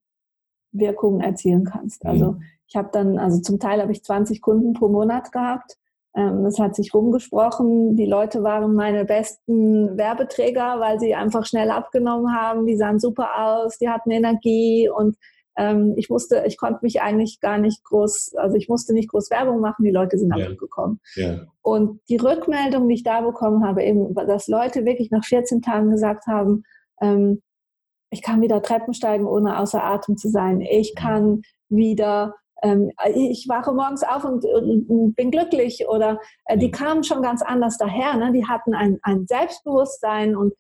Wirkungen 0.73 1.21
erzielen 1.21 1.65
kannst. 1.65 2.07
Also 2.07 2.33
mhm. 2.33 2.43
ich 2.67 2.77
habe 2.77 2.89
dann, 2.93 3.19
also 3.19 3.41
zum 3.41 3.59
Teil 3.59 3.83
habe 3.83 3.93
ich 3.93 4.03
20 4.03 4.41
Kunden 4.41 4.73
pro 4.73 4.89
Monat 4.89 5.33
gehabt. 5.33 5.77
Ähm, 6.15 6.45
das 6.45 6.59
hat 6.59 6.75
sich 6.75 6.93
rumgesprochen. 6.95 7.97
Die 7.97 8.07
Leute 8.07 8.43
waren 8.43 8.75
meine 8.75 9.05
besten 9.05 9.97
Werbeträger, 9.97 10.79
weil 10.79 11.01
sie 11.01 11.15
einfach 11.15 11.47
schnell 11.47 11.71
abgenommen 11.71 12.35
haben. 12.35 12.67
Die 12.67 12.77
sahen 12.77 13.01
super 13.01 13.31
aus, 13.37 13.79
die 13.79 13.89
hatten 13.89 14.11
Energie 14.11 14.89
und 14.89 15.17
ähm, 15.57 15.95
ich 15.97 16.09
musste, 16.09 16.45
ich 16.47 16.57
konnte 16.57 16.81
mich 16.83 17.03
eigentlich 17.03 17.41
gar 17.41 17.59
nicht 17.59 17.85
groß, 17.85 18.35
also 18.37 18.57
ich 18.57 18.69
musste 18.69 18.95
nicht 18.95 19.11
groß 19.11 19.31
Werbung 19.31 19.61
machen, 19.61 19.85
die 19.85 19.91
Leute 19.91 20.19
sind 20.19 20.35
ja. 20.37 20.55
gekommen. 20.55 21.01
Ja. 21.15 21.47
Und 21.61 22.01
die 22.09 22.17
Rückmeldung, 22.17 22.89
die 22.89 22.95
ich 22.95 23.03
da 23.03 23.21
bekommen 23.21 23.65
habe, 23.65 23.83
eben, 23.83 24.15
dass 24.15 24.49
Leute 24.49 24.85
wirklich 24.85 25.11
nach 25.11 25.25
14 25.25 25.61
Tagen 25.61 25.91
gesagt 25.91 26.27
haben, 26.27 26.65
ähm, 27.01 27.43
ich 28.11 28.23
kann 28.23 28.43
wieder 28.43 28.63
Treppen 28.63 28.95
steigen, 28.95 29.27
ohne 29.27 29.59
außer 29.59 29.83
Atem 29.83 30.17
zu 30.17 30.29
sein. 30.29 30.61
Ich 30.61 30.95
kann 30.95 31.43
wieder 31.71 32.35
ich 33.15 33.47
wache 33.49 33.73
morgens 33.73 34.05
auf 34.05 34.25
und, 34.25 34.45
und, 34.45 35.15
bin 35.17 35.31
glücklich 35.31 35.87
oder 35.89 36.21
äh, 36.45 36.57
die 36.57 36.71
kamen 36.71 37.03
schon 37.03 37.23
ganz 37.23 37.43
anders 37.43 37.77
daher. 37.77 38.17
Ne? 38.17 38.33
Die 38.33 38.47
hatten 38.47 38.75
ein, 38.75 38.99
ein 39.03 39.27
Selbstbewusstsein 39.27 40.37
und 40.37 40.55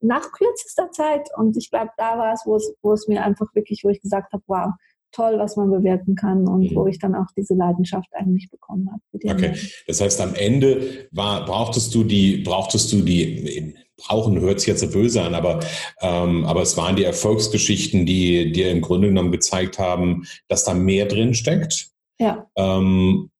nach 0.00 0.30
kürzester 0.32 0.90
Zeit. 0.92 1.28
Und 1.36 1.56
ich 1.56 1.70
glaube, 1.70 1.90
da 1.96 2.16
war 2.18 2.32
es, 2.32 2.42
wo 2.44 2.56
es, 2.56 2.72
wo 2.82 2.92
es 2.92 3.08
mir 3.08 3.24
einfach 3.24 3.52
wirklich, 3.54 3.82
wo 3.82 3.88
ich 3.88 4.00
gesagt 4.00 4.32
habe, 4.32 4.42
wow, 4.46 4.72
toll, 5.12 5.38
was 5.38 5.56
man 5.56 5.70
bewirken 5.70 6.14
kann 6.14 6.46
und 6.46 6.70
mhm. 6.70 6.76
wo 6.76 6.86
ich 6.86 6.98
dann 6.98 7.14
auch 7.14 7.26
diese 7.36 7.54
Leidenschaft 7.54 8.08
eigentlich 8.12 8.48
bekommen 8.50 8.88
habe. 8.90 9.02
Okay, 9.12 9.54
das 9.86 10.00
heißt, 10.00 10.20
am 10.20 10.34
Ende 10.34 11.08
war, 11.12 11.44
brauchtest 11.44 11.94
du 11.94 12.04
die, 12.04 12.38
brauchtest 12.38 12.92
du 12.92 13.02
die, 13.02 13.74
brauchen 13.98 14.40
hört 14.40 14.60
sich 14.60 14.68
jetzt 14.68 14.90
böse 14.92 15.22
an, 15.22 15.34
aber, 15.34 15.60
ähm, 16.00 16.44
aber 16.46 16.62
es 16.62 16.76
waren 16.76 16.96
die 16.96 17.04
Erfolgsgeschichten, 17.04 18.06
die 18.06 18.52
dir 18.52 18.70
im 18.70 18.80
Grunde 18.80 19.08
genommen 19.08 19.32
gezeigt 19.32 19.78
haben, 19.78 20.26
dass 20.48 20.64
da 20.64 20.72
mehr 20.72 21.06
drin 21.06 21.34
steckt. 21.34 21.90
Ja. 22.18 22.48
Ähm, 22.56 23.30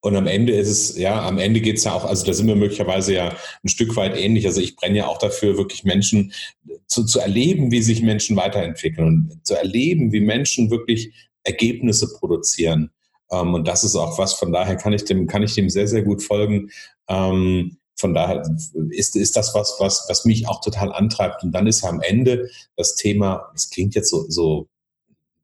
und 0.00 0.14
am 0.14 0.28
Ende 0.28 0.52
ist 0.52 0.68
es, 0.68 0.96
ja, 0.96 1.26
am 1.26 1.38
Ende 1.38 1.60
geht 1.60 1.78
es 1.78 1.84
ja 1.84 1.92
auch, 1.92 2.04
also 2.04 2.24
da 2.24 2.32
sind 2.32 2.46
wir 2.46 2.54
möglicherweise 2.54 3.14
ja 3.14 3.36
ein 3.64 3.68
Stück 3.68 3.96
weit 3.96 4.16
ähnlich. 4.16 4.46
Also 4.46 4.60
ich 4.60 4.76
brenne 4.76 4.98
ja 4.98 5.06
auch 5.08 5.18
dafür, 5.18 5.56
wirklich 5.56 5.82
Menschen 5.82 6.32
zu, 6.86 7.04
zu 7.04 7.18
erleben, 7.18 7.72
wie 7.72 7.82
sich 7.82 8.02
Menschen 8.02 8.36
weiterentwickeln 8.36 9.08
und 9.08 9.46
zu 9.46 9.54
erleben, 9.54 10.12
wie 10.12 10.20
Menschen 10.20 10.70
wirklich 10.70 11.12
Ergebnisse 11.42 12.12
produzieren. 12.18 12.90
Ähm, 13.32 13.54
und 13.54 13.66
das 13.66 13.82
ist 13.82 13.96
auch 13.96 14.16
was, 14.16 14.34
von 14.34 14.52
daher 14.52 14.76
kann 14.76 14.92
ich 14.92 15.04
dem, 15.04 15.26
kann 15.26 15.42
ich 15.42 15.54
dem 15.54 15.68
sehr, 15.68 15.88
sehr 15.88 16.02
gut 16.02 16.22
folgen. 16.22 16.70
Ähm, 17.08 17.78
von 17.96 18.14
daher 18.14 18.42
ist, 18.90 19.16
ist 19.16 19.36
das 19.36 19.54
was, 19.54 19.76
was, 19.78 20.06
was 20.08 20.24
mich 20.24 20.48
auch 20.48 20.60
total 20.60 20.92
antreibt. 20.92 21.42
Und 21.42 21.52
dann 21.52 21.66
ist 21.66 21.82
ja 21.82 21.88
am 21.88 22.00
Ende 22.00 22.48
das 22.76 22.94
Thema, 22.94 23.50
das 23.52 23.70
klingt 23.70 23.94
jetzt 23.94 24.10
so, 24.10 24.26
so 24.28 24.68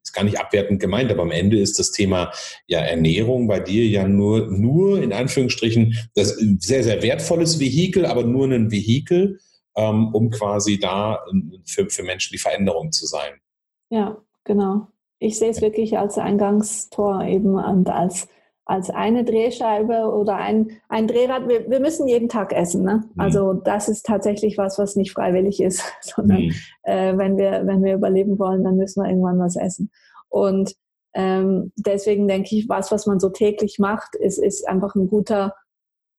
ist 0.03 0.13
gar 0.13 0.25
nicht 0.25 0.39
abwertend 0.39 0.81
gemeint, 0.81 1.11
aber 1.11 1.23
am 1.23 1.31
Ende 1.31 1.59
ist 1.59 1.79
das 1.79 1.93
Thema 1.93 2.33
ja 2.67 2.81
Ernährung 2.81 3.47
bei 3.47 3.61
dir 3.61 3.87
ja 3.87 4.07
nur, 4.07 4.49
nur 4.49 5.03
in 5.03 5.13
Anführungsstrichen 5.13 5.97
das 6.15 6.37
sehr, 6.59 6.83
sehr 6.83 7.03
wertvolles 7.03 7.61
Vehikel, 7.61 8.05
aber 8.05 8.25
nur 8.25 8.47
ein 8.47 8.71
Vehikel, 8.71 9.39
ähm, 9.77 10.15
um 10.15 10.31
quasi 10.31 10.79
da 10.79 11.25
für, 11.65 11.89
für 11.89 12.03
Menschen 12.03 12.33
die 12.33 12.39
Veränderung 12.39 12.93
zu 12.93 13.07
sein. 13.07 13.35
Ja, 13.91 14.19
genau. 14.45 14.89
Ich 15.19 15.39
sehe 15.39 15.51
es 15.51 15.63
wirklich 15.63 15.99
als 15.99 16.19
Eingangstor 16.19 17.25
eben 17.25 17.55
und 17.55 17.89
als, 17.89 18.29
als 18.65 18.91
eine 18.91 19.25
Drehscheibe 19.25 20.13
oder 20.13 20.37
ein, 20.37 20.71
ein 20.89 21.09
Drehrad. 21.09 21.49
Wir, 21.49 21.69
wir 21.69 21.81
müssen 21.81 22.07
jeden 22.07 22.29
Tag 22.29 22.53
essen. 22.53 22.85
Ne? 22.85 23.03
Mhm. 23.15 23.21
Also 23.21 23.53
das 23.55 23.89
ist 23.89 24.07
tatsächlich 24.07 24.57
was, 24.57 24.79
was 24.79 24.97
nicht 24.97 25.13
freiwillig 25.13 25.61
ist, 25.61 25.83
sondern 26.01 26.43
mhm. 26.43 26.55
äh, 26.83 27.17
wenn, 27.17 27.37
wir, 27.37 27.67
wenn 27.67 27.83
wir 27.83 27.95
überleben 27.95 28.39
wollen, 28.39 28.65
dann 28.65 28.77
müssen 28.77 29.03
wir 29.03 29.09
irgendwann 29.09 29.39
was 29.39 29.57
essen. 29.57 29.91
Und 30.29 30.75
ähm, 31.15 31.73
deswegen 31.77 32.29
denke 32.29 32.57
ich, 32.57 32.69
was, 32.69 32.91
was 32.91 33.07
man 33.07 33.21
so 33.21 33.29
täglich 33.29 33.79
macht, 33.79 34.15
ist, 34.15 34.39
ist 34.39 34.67
einfach 34.67 34.95
ein 34.95 35.09
guter, 35.09 35.55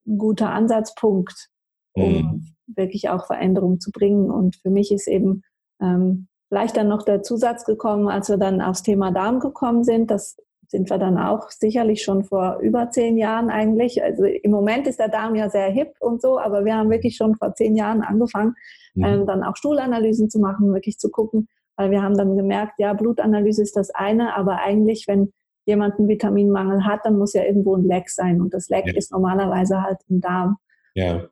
guter 0.05 0.51
Ansatzpunkt, 0.51 1.49
um 1.93 2.13
mhm. 2.13 2.47
wirklich 2.67 3.09
auch 3.09 3.25
Veränderung 3.25 3.79
zu 3.79 3.91
bringen. 3.91 4.29
Und 4.29 4.57
für 4.57 4.69
mich 4.69 4.91
ist 4.91 5.07
eben 5.07 5.43
ähm, 5.81 6.27
vielleicht 6.49 6.77
dann 6.77 6.89
noch 6.89 7.03
der 7.03 7.23
Zusatz 7.23 7.65
gekommen, 7.65 8.09
als 8.09 8.29
wir 8.29 8.37
dann 8.37 8.61
aufs 8.61 8.83
Thema 8.83 9.11
Darm 9.11 9.39
gekommen 9.39 9.83
sind. 9.83 10.11
Das 10.11 10.37
sind 10.73 10.89
wir 10.89 10.97
dann 10.97 11.19
auch 11.19 11.51
sicherlich 11.51 12.01
schon 12.01 12.23
vor 12.23 12.57
über 12.59 12.89
zehn 12.89 13.15
Jahren 13.15 13.51
eigentlich. 13.51 14.03
Also 14.03 14.25
im 14.25 14.49
Moment 14.49 14.87
ist 14.87 14.97
der 14.97 15.07
Darm 15.07 15.35
ja 15.35 15.47
sehr 15.47 15.69
hip 15.69 15.93
und 15.99 16.19
so, 16.19 16.39
aber 16.39 16.65
wir 16.65 16.75
haben 16.75 16.89
wirklich 16.89 17.15
schon 17.15 17.35
vor 17.35 17.53
zehn 17.53 17.75
Jahren 17.75 18.01
angefangen, 18.01 18.55
mhm. 18.95 19.03
ähm, 19.05 19.25
dann 19.27 19.43
auch 19.43 19.55
Stuhlanalysen 19.55 20.31
zu 20.31 20.39
machen, 20.39 20.73
wirklich 20.73 20.97
zu 20.97 21.11
gucken, 21.11 21.47
weil 21.75 21.91
wir 21.91 22.01
haben 22.01 22.17
dann 22.17 22.35
gemerkt, 22.35 22.73
ja, 22.79 22.93
Blutanalyse 22.93 23.61
ist 23.61 23.77
das 23.77 23.91
eine, 23.91 24.35
aber 24.35 24.63
eigentlich, 24.63 25.05
wenn 25.07 25.31
jemand 25.65 25.99
einen 25.99 26.07
Vitaminmangel 26.07 26.85
hat, 26.85 27.01
dann 27.03 27.19
muss 27.19 27.33
ja 27.33 27.43
irgendwo 27.43 27.75
ein 27.75 27.85
Leck 27.85 28.09
sein. 28.09 28.41
Und 28.41 28.55
das 28.55 28.67
Leck 28.69 28.87
ja. 28.87 28.93
ist 28.95 29.11
normalerweise 29.11 29.83
halt 29.83 29.99
im 30.09 30.21
Darm. 30.21 30.57
Ja. 30.95 31.27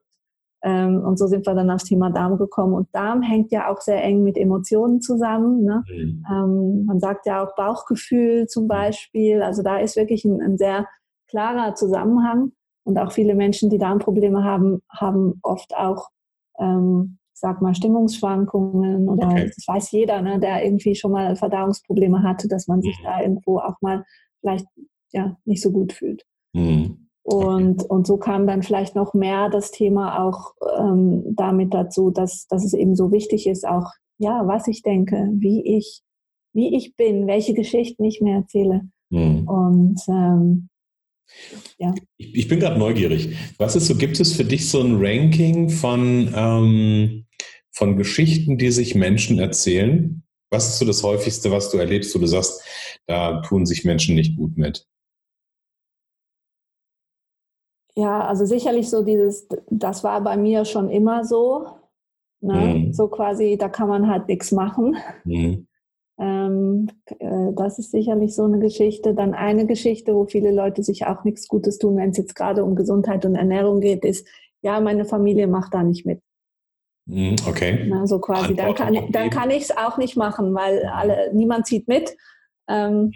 Ähm, 0.64 1.04
und 1.04 1.18
so 1.18 1.28
sind 1.28 1.46
wir 1.46 1.56
dann 1.56 1.72
aufs 1.72 1.86
Thema 1.86 2.12
Darm 2.12 2.38
gekommen. 2.38 2.74
Und 2.74 2.88
Darm 2.94 3.22
hängt 3.22 3.52
ja 3.52 3.72
auch 3.72 3.82
sehr 3.82 4.04
eng 4.04 4.24
mit 4.24 4.38
Emotionen 4.38 5.02
zusammen. 5.02 5.64
Ne? 5.64 5.84
Mhm. 5.90 6.26
Ähm, 6.30 6.86
man 6.86 7.00
sagt 7.00 7.26
ja 7.26 7.44
auch 7.44 7.56
Bauchgefühl 7.56 8.48
zum 8.48 8.68
Beispiel. 8.68 9.42
Also 9.42 9.64
da 9.64 9.78
ist 9.78 9.96
wirklich 9.96 10.24
ein, 10.26 10.42
ein 10.42 10.58
sehr 10.58 10.88
klarer 11.28 11.76
Zusammenhang. 11.76 12.52
Und 12.84 12.98
auch 12.98 13.12
viele 13.12 13.36
Menschen, 13.36 13.70
die 13.70 13.78
Darmprobleme 13.78 14.44
haben, 14.44 14.82
haben 14.90 15.40
oft 15.44 15.76
auch 15.76 16.10
ähm, 16.60 17.20
sag 17.42 17.62
mal, 17.62 17.76
Stimmungsschwankungen 17.76 19.10
oder 19.10 19.28
okay. 19.28 19.52
das 19.54 19.68
weiß 19.68 19.92
jeder, 19.92 20.22
ne, 20.22 20.40
der 20.40 20.64
irgendwie 20.64 20.96
schon 20.96 21.12
mal 21.12 21.36
Verdauungsprobleme 21.36 22.24
hatte, 22.24 22.48
dass 22.48 22.68
man 22.68 22.82
sich 22.82 22.98
mhm. 23.00 23.04
da 23.04 23.22
irgendwo 23.22 23.58
auch 23.58 23.82
mal 23.82 24.06
vielleicht 24.40 24.68
ja 25.12 25.36
nicht 25.44 25.62
so 25.62 25.72
gut 25.72 25.92
fühlt. 25.92 26.24
Mhm. 26.54 27.10
Und, 27.24 27.84
und 27.84 28.08
so 28.08 28.18
kam 28.18 28.48
dann 28.48 28.64
vielleicht 28.64 28.96
noch 28.96 29.14
mehr 29.14 29.50
das 29.50 29.72
Thema 29.72 30.26
auch 30.26 30.54
ähm, 30.78 31.24
damit 31.36 31.74
dazu, 31.74 32.10
dass, 32.10 32.48
dass 32.48 32.66
es 32.66 32.74
eben 32.74 32.96
so 32.96 33.12
wichtig 33.12 33.48
ist, 33.48 33.68
auch 33.68 33.92
ja, 34.18 34.44
was 34.46 34.68
ich 34.68 34.82
denke, 34.82 35.30
wie 35.34 35.78
ich, 35.78 36.02
wie 36.54 36.76
ich 36.76 36.96
bin, 36.96 37.28
welche 37.28 37.54
Geschichten 37.54 38.04
ich 38.04 38.22
mir 38.22 38.36
erzähle. 38.36 38.82
Mhm. 39.10 39.48
Und 39.48 40.02
ähm, 40.08 40.70
ja. 41.78 41.94
Ich, 42.18 42.36
ich 42.36 42.48
bin 42.48 42.60
gerade 42.60 42.80
neugierig. 42.80 43.36
Was 43.58 43.76
ist 43.76 43.88
so, 43.88 43.96
gibt 43.96 44.20
es 44.20 44.34
für 44.34 44.44
dich 44.44 44.70
so 44.70 44.82
ein 44.82 44.98
Ranking 45.00 45.70
von 45.70 46.32
ähm, 46.36 47.26
von 47.72 47.98
Geschichten, 47.98 48.58
die 48.58 48.72
sich 48.72 48.96
Menschen 48.96 49.40
erzählen? 49.40 50.24
Was 50.52 50.68
ist 50.68 50.80
so 50.80 50.86
das 50.86 51.04
häufigste, 51.04 51.52
was 51.52 51.72
du 51.72 51.78
erlebst, 51.78 52.14
wo 52.14 52.20
du 52.20 52.28
sagst, 52.28 52.62
da 53.08 53.42
tun 53.42 53.66
sich 53.66 53.86
Menschen 53.86 54.16
nicht 54.16 54.36
gut 54.36 54.58
mit. 54.58 54.86
Ja, 57.96 58.22
also 58.22 58.46
sicherlich 58.46 58.90
so 58.90 59.04
dieses, 59.04 59.48
das 59.70 60.04
war 60.04 60.22
bei 60.22 60.38
mir 60.38 60.66
schon 60.66 60.90
immer 60.90 61.26
so. 61.26 61.68
Ne? 62.40 62.54
Mhm. 62.54 62.94
So 62.94 63.08
quasi, 63.08 63.58
da 63.58 63.70
kann 63.70 63.90
man 63.90 64.10
halt 64.10 64.28
nichts 64.28 64.52
machen. 64.52 64.98
Mhm. 65.26 65.68
Ähm, 66.20 66.88
äh, 67.20 67.54
das 67.56 67.80
ist 67.80 67.92
sicherlich 67.92 68.36
so 68.36 68.44
eine 68.44 68.60
Geschichte. 68.60 69.14
Dann 69.14 69.34
eine 69.34 69.66
Geschichte, 69.66 70.14
wo 70.16 70.26
viele 70.26 70.52
Leute 70.52 70.84
sich 70.84 71.06
auch 71.06 71.24
nichts 71.24 71.48
Gutes 71.48 71.78
tun, 71.78 71.98
wenn 71.98 72.12
es 72.12 72.18
jetzt 72.18 72.36
gerade 72.36 72.64
um 72.64 72.76
Gesundheit 72.76 73.26
und 73.26 73.36
Ernährung 73.36 73.80
geht, 73.82 74.06
ist, 74.06 74.28
ja, 74.62 74.80
meine 74.80 75.06
Familie 75.06 75.48
macht 75.48 75.74
da 75.74 75.84
nicht 75.84 76.06
mit. 76.06 76.22
Mhm, 77.06 77.36
okay. 77.48 77.86
Na, 77.88 78.06
so 78.06 78.20
quasi, 78.20 78.56
dann 78.56 78.76
kann, 78.76 78.98
dann 79.10 79.30
kann 79.30 79.50
ich 79.50 79.64
es 79.64 79.78
auch 79.78 79.98
nicht 79.98 80.16
machen, 80.16 80.54
weil 80.54 80.86
alle, 80.86 81.34
niemand 81.34 81.66
zieht 81.66 81.88
mit. 81.88 82.16
Ähm, 82.68 83.12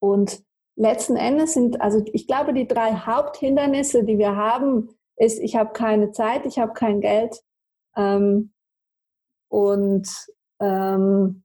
und 0.00 0.42
letzten 0.76 1.16
Endes 1.16 1.54
sind, 1.54 1.80
also 1.80 2.02
ich 2.12 2.26
glaube, 2.26 2.52
die 2.52 2.66
drei 2.66 2.92
Haupthindernisse, 2.92 4.04
die 4.04 4.18
wir 4.18 4.36
haben, 4.36 4.88
ist, 5.16 5.38
ich 5.38 5.56
habe 5.56 5.72
keine 5.72 6.12
Zeit, 6.12 6.46
ich 6.46 6.58
habe 6.58 6.72
kein 6.72 7.00
Geld 7.00 7.40
ähm, 7.96 8.52
und 9.48 10.08
ähm, 10.60 11.44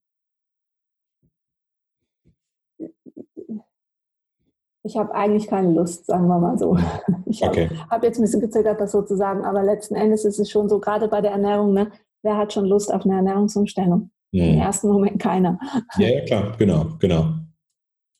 ich 4.83 4.97
habe 4.97 5.13
eigentlich 5.13 5.47
keine 5.47 5.71
Lust, 5.71 6.07
sagen 6.07 6.27
wir 6.27 6.39
mal 6.39 6.57
so. 6.57 6.77
Ich 7.25 7.43
habe 7.43 7.51
okay. 7.51 7.69
hab 7.91 8.03
jetzt 8.03 8.17
ein 8.17 8.23
bisschen 8.23 8.41
gezögert, 8.41 8.81
das 8.81 8.91
sozusagen, 8.91 9.45
aber 9.45 9.61
letzten 9.61 9.93
Endes 9.93 10.25
ist 10.25 10.39
es 10.39 10.49
schon 10.49 10.67
so, 10.67 10.79
gerade 10.79 11.07
bei 11.07 11.21
der 11.21 11.31
Ernährung, 11.31 11.73
ne, 11.73 11.91
wer 12.23 12.37
hat 12.37 12.53
schon 12.53 12.65
Lust 12.65 12.91
auf 12.91 13.05
eine 13.05 13.17
Ernährungsumstellung? 13.17 14.09
Mhm. 14.31 14.39
Im 14.41 14.59
ersten 14.59 14.87
Moment 14.89 15.21
keiner. 15.21 15.59
Ja, 15.97 16.07
ja, 16.07 16.25
klar, 16.25 16.55
genau, 16.57 16.87
genau. 16.97 17.33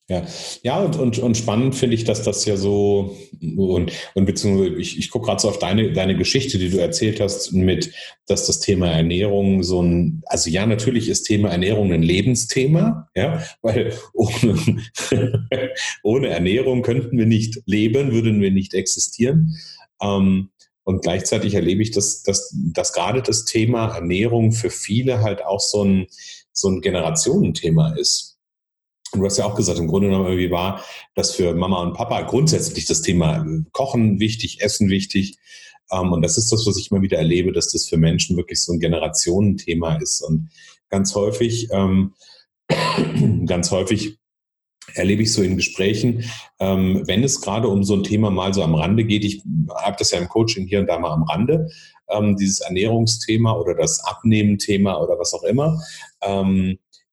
Ja, 0.10 0.26
ja 0.63 0.80
und, 0.80 0.98
und, 0.98 1.19
und 1.19 1.38
spannend 1.38 1.76
finde 1.76 1.95
ich, 1.95 2.04
dass 2.04 2.24
das 2.24 2.43
ja 2.45 2.58
so, 2.58 3.15
und, 3.41 3.91
und 4.15 4.26
beziehungsweise 4.26 4.76
ich, 4.76 4.98
ich 4.98 5.12
gucke 5.12 5.28
gerade 5.28 5.39
so 5.39 5.50
auf 5.50 5.60
deine, 5.60 5.93
deine 5.93 6.17
Geschichte, 6.17 6.58
die 6.58 6.69
du 6.69 6.80
erzählt 6.80 7.22
hast, 7.22 7.54
mit, 7.54 7.93
dass 8.26 8.48
das 8.48 8.60
Thema 8.60 8.88
Ernährung 8.88 9.62
so 9.62 9.84
ein, 9.84 10.24
also 10.26 10.50
ja, 10.50 10.65
natürlich 10.65 11.10
ist 11.10 11.24
Thema 11.24 11.50
Ernährung 11.50 11.93
ein 11.93 12.02
Lebensthema, 12.02 13.08
ja, 13.15 13.43
weil 13.62 13.93
ohne, 14.13 14.82
ohne 16.04 16.28
Ernährung 16.30 16.82
könnten 16.82 17.15
wir 17.15 17.28
nicht 17.28 17.62
leben, 17.67 18.12
würden 18.12 18.41
wir 18.41 18.50
nicht 18.50 18.74
existieren. 18.74 19.56
Ähm, 20.02 20.50
und 20.86 21.04
gleichzeitig 21.04 21.54
erlebe 21.54 21.84
ich, 21.84 21.91
dass, 21.91 22.24
dass, 22.24 22.52
dass 22.74 22.93
gerade 22.93 23.22
das 23.22 23.45
Thema 23.45 23.93
Ernährung 23.93 24.54
für 24.54 24.72
viele 24.72 25.22
halt 25.22 25.45
auch 25.45 25.60
so 25.60 25.84
ein, 25.84 26.08
so 26.52 26.67
ein 26.67 26.82
Generationenthema 26.82 27.93
ist. 27.93 28.38
Du 29.13 29.26
hast 29.26 29.38
ja 29.38 29.45
auch 29.45 29.56
gesagt, 29.56 29.80
im 29.80 29.88
Grunde 29.88 30.08
genommen 30.08 30.28
irgendwie 30.28 30.52
war 30.52 30.84
das 31.15 31.32
für 31.32 31.56
Mama 31.56 31.82
und 31.82 31.93
Papa 31.93 32.22
grundsätzlich 32.22 32.86
das 32.86 33.02
Thema 33.02 33.45
Kochen 33.72 34.19
wichtig, 34.19 34.62
Essen 34.62 34.89
wichtig. 34.89 35.38
Ähm, 35.91 36.12
und 36.12 36.22
das 36.22 36.38
ist 36.38 36.52
das, 36.52 36.65
was 36.67 36.78
ich 36.78 36.91
immer 36.91 37.02
wieder 37.02 37.17
erlebe, 37.17 37.52
dass 37.52 37.72
das 37.72 37.88
für 37.88 37.98
Menschen 37.98 38.38
wirklich 38.38 38.62
so 38.62 38.74
ein 38.74 38.80
Generationenthema 38.80 39.95
ist. 39.95 40.22
Und 40.22 40.50
ganz 40.89 41.15
häufig, 41.15 41.69
ähm, 41.72 42.13
ganz 43.48 43.72
häufig 43.72 44.17
erlebe 44.93 45.24
ich 45.24 45.34
so 45.34 45.41
in 45.41 45.56
Gesprächen, 45.56 46.26
ähm, 46.60 47.04
wenn 47.06 47.24
es 47.24 47.41
gerade 47.41 47.67
um 47.67 47.84
so 47.84 47.95
ein 47.95 48.04
Thema 48.04 48.30
mal 48.30 48.54
so 48.54 48.63
am 48.63 48.76
Rande 48.76 49.06
geht, 49.06 49.24
ich 49.24 49.43
habe 49.76 49.95
das 49.98 50.12
ja 50.12 50.19
im 50.19 50.30
Coaching 50.30 50.67
hier 50.67 50.80
und 50.80 50.88
da 50.88 51.00
mal 51.00 51.12
am 51.12 51.24
Rande, 51.24 51.69
dieses 52.39 52.62
Ernährungsthema 52.62 53.54
oder 53.54 53.76
das 53.76 54.04
Abnehmen-Thema 54.04 55.00
oder 55.00 55.19
was 55.19 55.32
auch 55.36 55.43
immer, 55.43 55.80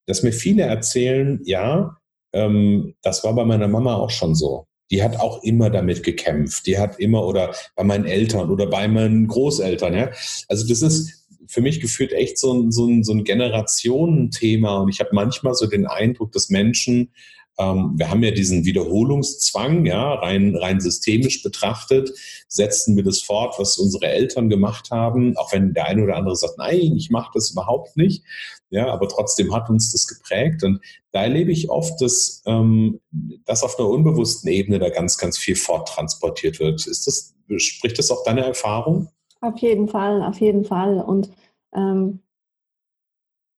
dass 0.07 0.23
mir 0.23 0.33
viele 0.33 0.63
erzählen, 0.63 1.41
ja, 1.45 1.97
ähm, 2.33 2.95
das 3.03 3.25
war 3.25 3.35
bei 3.35 3.45
meiner 3.45 3.69
Mama 3.69 3.95
auch 3.95 4.11
schon 4.11 4.35
so. 4.35 4.67
Die 4.91 5.03
hat 5.03 5.19
auch 5.19 5.43
immer 5.43 5.69
damit 5.69 6.05
gekämpft. 6.05 6.67
Die 6.67 6.79
hat 6.79 7.01
immer 7.01 7.27
oder 7.27 7.55
bei 7.75 7.83
meinen 7.83 8.05
Eltern 8.05 8.51
oder 8.51 8.67
bei 8.67 8.87
meinen 8.87 9.27
Großeltern. 9.27 9.95
Ja? 9.95 10.11
Also 10.49 10.67
das 10.69 10.83
ist 10.83 11.27
für 11.49 11.61
mich 11.61 11.81
gefühlt 11.81 12.13
echt 12.13 12.39
so 12.39 12.53
ein, 12.53 12.71
so 12.71 12.87
ein, 12.87 13.03
so 13.03 13.13
ein 13.13 13.25
Generationenthema. 13.25 14.79
Und 14.79 14.89
ich 14.89 15.01
habe 15.01 15.11
manchmal 15.13 15.55
so 15.55 15.67
den 15.67 15.87
Eindruck, 15.87 16.31
dass 16.33 16.51
Menschen 16.51 17.11
ähm, 17.59 17.95
wir 17.97 18.11
haben 18.11 18.23
ja 18.23 18.31
diesen 18.31 18.65
Wiederholungszwang, 18.65 19.87
ja, 19.87 20.15
rein, 20.15 20.57
rein 20.57 20.81
systemisch 20.81 21.43
betrachtet, 21.43 22.11
setzen 22.49 22.97
wir 22.97 23.05
das 23.05 23.21
fort, 23.21 23.55
was 23.59 23.79
unsere 23.79 24.07
Eltern 24.07 24.51
gemacht 24.51 24.91
haben, 24.91 25.37
auch 25.37 25.53
wenn 25.53 25.73
der 25.73 25.87
eine 25.87 26.05
oder 26.05 26.17
andere 26.17 26.37
sagt, 26.37 26.59
nein, 26.59 26.95
ich 26.97 27.11
mache 27.11 27.31
das 27.35 27.51
überhaupt 27.51 27.97
nicht. 27.97 28.25
Ja, 28.71 28.89
aber 28.93 29.09
trotzdem 29.09 29.55
hat 29.55 29.71
uns 29.71 29.93
das 29.93 30.07
geprägt. 30.09 30.65
Und 30.65 30.81
da 31.13 31.23
erlebe 31.23 31.53
ich 31.53 31.71
oft, 31.71 32.01
dass, 32.01 32.43
ähm, 32.47 33.01
dass 33.45 33.63
auf 33.63 33.79
einer 33.79 33.89
unbewussten 33.89 34.51
Ebene 34.51 34.79
da 34.79 34.89
ganz, 34.89 35.19
ganz 35.19 35.39
viel 35.39 35.57
forttransportiert 35.57 36.59
wird. 36.59 36.87
Ist 36.87 37.07
das, 37.07 37.35
spricht 37.59 37.99
das 37.99 38.11
auch 38.11 38.25
deine 38.25 38.45
Erfahrung? 38.45 39.09
Auf 39.41 39.59
jeden 39.59 39.89
Fall, 39.89 40.23
auf 40.23 40.41
jeden 40.41 40.65
Fall. 40.65 41.01
Und 41.01 41.31
ähm, 41.75 42.21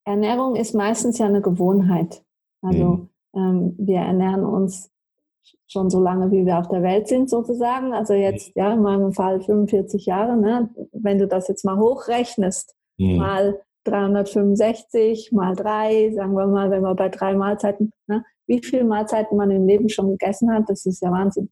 Ernährung 0.05 0.57
ist 0.57 0.75
meistens 0.75 1.19
ja 1.19 1.27
eine 1.27 1.41
Gewohnheit. 1.41 2.23
Also 2.61 2.85
mhm. 2.85 3.09
Ähm, 3.35 3.75
wir 3.79 3.99
ernähren 3.99 4.45
uns 4.45 4.91
schon 5.67 5.91
so 5.91 6.01
lange, 6.01 6.31
wie 6.31 6.47
wir 6.47 6.59
auf 6.59 6.69
der 6.69 6.83
Welt 6.83 7.09
sind, 7.09 7.29
sozusagen. 7.29 7.93
Also 7.93 8.15
jetzt, 8.15 8.53
ja, 8.55 8.73
in 8.73 8.83
meinem 8.83 9.13
Fall 9.13 9.41
45 9.41 10.07
Jahre. 10.07 10.37
Ne? 10.37 10.71
Wenn 10.93 11.19
du 11.19 11.27
das 11.27 11.49
jetzt 11.49 11.65
mal 11.65 11.79
hochrechnest, 11.79 12.75
mhm. 12.97 13.17
mal 13.17 13.61
365 13.89 15.33
mal 15.33 15.55
drei, 15.55 16.13
sagen 16.15 16.35
wir 16.35 16.47
mal, 16.47 16.71
wenn 16.71 16.83
wir 16.83 16.95
bei 16.95 17.09
drei 17.09 17.35
Mahlzeiten, 17.35 17.93
ne? 18.07 18.25
wie 18.47 18.63
viele 18.63 18.85
Mahlzeiten 18.85 19.37
man 19.37 19.51
im 19.51 19.67
Leben 19.67 19.89
schon 19.89 20.11
gegessen 20.11 20.53
hat, 20.53 20.65
das 20.69 20.87
ist 20.87 21.03
ja 21.03 21.11
Wahnsinn. 21.11 21.51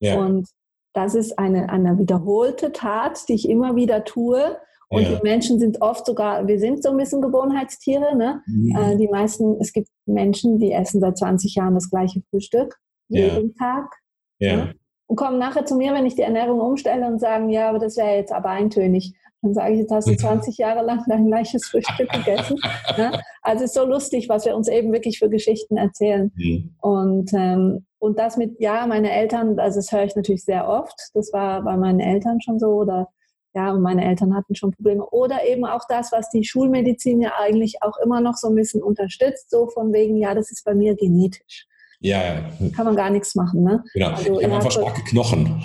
Ja. 0.00 0.18
Und 0.18 0.48
das 0.92 1.14
ist 1.14 1.38
eine, 1.38 1.70
eine 1.70 1.98
wiederholte 1.98 2.72
Tat, 2.72 3.28
die 3.28 3.34
ich 3.34 3.48
immer 3.48 3.76
wieder 3.76 4.04
tue. 4.04 4.58
Und 4.88 5.02
ja. 5.02 5.14
die 5.14 5.22
Menschen 5.22 5.58
sind 5.58 5.80
oft 5.80 6.04
sogar, 6.04 6.46
wir 6.46 6.58
sind 6.58 6.82
so 6.82 6.90
ein 6.90 6.98
bisschen 6.98 7.22
Gewohnheitstiere. 7.22 8.14
Ne? 8.14 8.42
Mhm. 8.46 8.76
Äh, 8.76 8.96
die 8.96 9.08
meisten, 9.08 9.56
es 9.58 9.72
gibt 9.72 9.88
Menschen, 10.04 10.58
die 10.58 10.72
essen 10.72 11.00
seit 11.00 11.16
20 11.16 11.54
Jahren 11.54 11.74
das 11.74 11.88
gleiche 11.88 12.20
Frühstück, 12.28 12.76
ja. 13.08 13.26
jeden 13.26 13.54
Tag. 13.54 13.90
Ja. 14.38 14.56
Ne? 14.56 14.74
Und 15.06 15.16
kommen 15.16 15.38
nachher 15.38 15.64
zu 15.64 15.76
mir, 15.76 15.94
wenn 15.94 16.06
ich 16.06 16.14
die 16.14 16.22
Ernährung 16.22 16.60
umstelle 16.60 17.06
und 17.06 17.20
sagen, 17.20 17.48
ja, 17.48 17.68
aber 17.68 17.78
das 17.78 17.96
wäre 17.96 18.16
jetzt 18.16 18.32
aber 18.32 18.50
eintönig. 18.50 19.14
Dann 19.42 19.54
sage 19.54 19.74
ich, 19.74 19.80
jetzt 19.80 19.90
hast 19.90 20.08
du 20.08 20.16
20 20.16 20.56
Jahre 20.56 20.84
lang 20.84 21.02
dein 21.08 21.26
gleiches 21.26 21.66
Frühstück 21.66 22.08
gegessen. 22.10 22.58
Ne? 22.96 23.10
Also 23.40 23.64
es 23.64 23.70
ist 23.70 23.74
so 23.74 23.86
lustig, 23.86 24.28
was 24.28 24.44
wir 24.44 24.54
uns 24.54 24.68
eben 24.68 24.92
wirklich 24.92 25.18
für 25.18 25.30
Geschichten 25.30 25.76
erzählen. 25.78 26.30
Mhm. 26.36 26.74
Und, 26.80 27.32
ähm, 27.32 27.86
und 27.98 28.18
das 28.18 28.36
mit, 28.36 28.60
ja, 28.60 28.86
meine 28.86 29.10
Eltern, 29.10 29.58
also 29.58 29.78
das 29.78 29.90
höre 29.90 30.04
ich 30.04 30.14
natürlich 30.14 30.44
sehr 30.44 30.68
oft. 30.68 30.94
Das 31.14 31.32
war 31.32 31.62
bei 31.62 31.76
meinen 31.76 32.00
Eltern 32.00 32.40
schon 32.40 32.58
so 32.58 32.68
oder 32.68 33.08
ja, 33.54 33.72
und 33.72 33.82
meine 33.82 34.04
Eltern 34.04 34.34
hatten 34.34 34.54
schon 34.54 34.72
Probleme. 34.72 35.04
Oder 35.06 35.46
eben 35.46 35.64
auch 35.64 35.82
das, 35.88 36.12
was 36.12 36.30
die 36.30 36.44
Schulmedizin 36.44 37.20
ja 37.20 37.32
eigentlich 37.38 37.82
auch 37.82 37.96
immer 38.02 38.20
noch 38.20 38.34
so 38.34 38.48
ein 38.48 38.54
bisschen 38.54 38.82
unterstützt, 38.82 39.50
so 39.50 39.68
von 39.68 39.92
wegen, 39.92 40.16
ja, 40.16 40.34
das 40.34 40.50
ist 40.50 40.64
bei 40.64 40.74
mir 40.74 40.94
genetisch. 40.94 41.66
Ja, 42.00 42.22
ja. 42.22 42.70
Kann 42.74 42.86
man 42.86 42.96
gar 42.96 43.10
nichts 43.10 43.34
machen, 43.34 43.62
ne? 43.62 43.84
Genau. 43.92 44.10
Also, 44.10 44.40
ich 44.40 44.44
habe 44.44 44.56
einfach 44.56 44.70
starke 44.70 45.02
Knochen. 45.04 45.62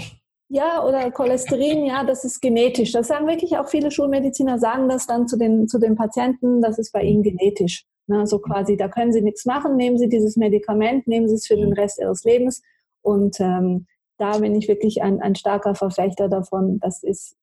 Ja, 0.49 0.83
oder 0.85 1.11
Cholesterin, 1.11 1.85
ja, 1.85 2.05
das 2.05 2.23
ist 2.23 2.41
genetisch. 2.41 2.93
Das 2.93 3.07
sagen 3.07 3.27
wirklich 3.27 3.57
auch 3.57 3.67
viele 3.67 3.91
Schulmediziner, 3.91 4.59
sagen 4.59 4.87
das 4.87 5.05
dann 5.05 5.27
zu 5.27 5.37
den, 5.37 5.67
zu 5.67 5.77
den 5.77 5.95
Patienten, 5.95 6.61
das 6.61 6.79
ist 6.79 6.93
bei 6.93 7.03
ihnen 7.03 7.21
genetisch. 7.21 7.85
Ne, 8.09 8.25
so 8.25 8.39
quasi, 8.39 8.77
da 8.77 8.87
können 8.87 9.11
sie 9.11 9.21
nichts 9.21 9.45
machen, 9.45 9.75
nehmen 9.75 9.97
sie 9.97 10.07
dieses 10.07 10.37
Medikament, 10.37 11.07
nehmen 11.07 11.27
sie 11.27 11.35
es 11.35 11.45
für 11.45 11.57
den 11.57 11.73
Rest 11.73 11.99
ihres 11.99 12.23
Lebens. 12.23 12.61
Und 13.01 13.37
ähm, 13.41 13.85
da 14.17 14.37
bin 14.37 14.55
ich 14.55 14.69
wirklich 14.69 15.01
ein, 15.01 15.21
ein 15.21 15.35
starker 15.35 15.75
Verfechter 15.75 16.29
davon. 16.29 16.79
Das 16.79 17.03
ist 17.03 17.35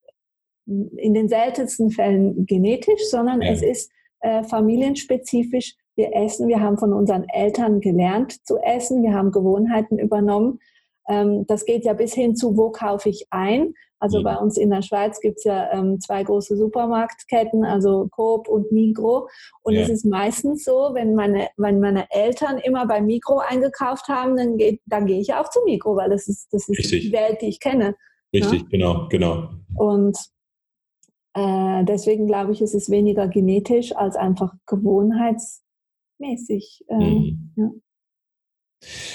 in 0.67 1.13
den 1.13 1.29
seltensten 1.29 1.91
Fällen 1.91 2.47
genetisch, 2.47 3.11
sondern 3.11 3.43
ja. 3.43 3.53
es 3.53 3.63
ist 3.63 3.91
äh, 4.21 4.43
familienspezifisch. 4.45 5.75
Wir 5.97 6.17
essen, 6.17 6.49
wir 6.49 6.61
haben 6.61 6.79
von 6.79 6.95
unseren 6.95 7.25
Eltern 7.29 7.81
gelernt 7.81 8.45
zu 8.47 8.57
essen, 8.59 9.03
wir 9.03 9.13
haben 9.13 9.31
Gewohnheiten 9.31 9.99
übernommen. 9.99 10.61
Ähm, 11.09 11.45
das 11.47 11.65
geht 11.65 11.85
ja 11.85 11.93
bis 11.93 12.15
hin 12.15 12.37
zu, 12.37 12.57
wo 12.57 12.71
kaufe 12.71 13.09
ich 13.09 13.27
ein? 13.31 13.75
Also 14.05 14.21
mhm. 14.21 14.25
bei 14.25 14.37
uns 14.37 14.57
in 14.59 14.71
der 14.71 14.83
Schweiz 14.83 15.19
gibt 15.21 15.39
es 15.39 15.45
ja 15.45 15.73
ähm, 15.73 15.99
zwei 15.99 16.23
große 16.25 16.59
Supermarktketten, 16.59 17.65
also 17.65 18.07
Coop 18.11 18.49
und 18.49 18.71
Migro. 18.71 19.31
Und 19.63 19.75
ja. 19.75 19.81
es 19.81 19.89
ist 19.89 20.05
meistens 20.05 20.65
so, 20.65 20.91
wenn 20.93 21.15
meine, 21.15 21.49
wenn 21.57 21.81
meine 21.81 22.07
Eltern 22.11 22.59
immer 22.59 22.87
bei 22.87 23.01
Migro 23.01 23.39
eingekauft 23.39 24.09
haben, 24.09 24.37
dann, 24.37 24.59
geht, 24.59 24.83
dann 24.85 25.07
gehe 25.07 25.21
ich 25.21 25.33
auch 25.33 25.49
zu 25.49 25.61
Migro, 25.65 25.97
weil 25.97 26.11
das 26.11 26.29
ist, 26.29 26.53
das 26.53 26.69
ist 26.69 26.93
die 26.93 27.13
Welt, 27.13 27.41
die 27.41 27.49
ich 27.49 27.61
kenne. 27.61 27.97
Richtig, 28.35 28.61
ja? 28.63 28.69
genau, 28.69 29.09
genau. 29.09 29.49
Und 29.75 30.19
äh, 31.35 31.85
deswegen 31.85 32.27
glaube 32.27 32.51
ich, 32.53 32.61
es 32.61 32.75
ist 32.75 32.91
weniger 32.91 33.29
genetisch 33.29 33.97
als 33.97 34.17
einfach 34.17 34.53
gewohnheitsmäßig. 34.67 36.85
Äh, 36.89 36.97
mhm. 36.97 37.53
ja. 37.57 37.71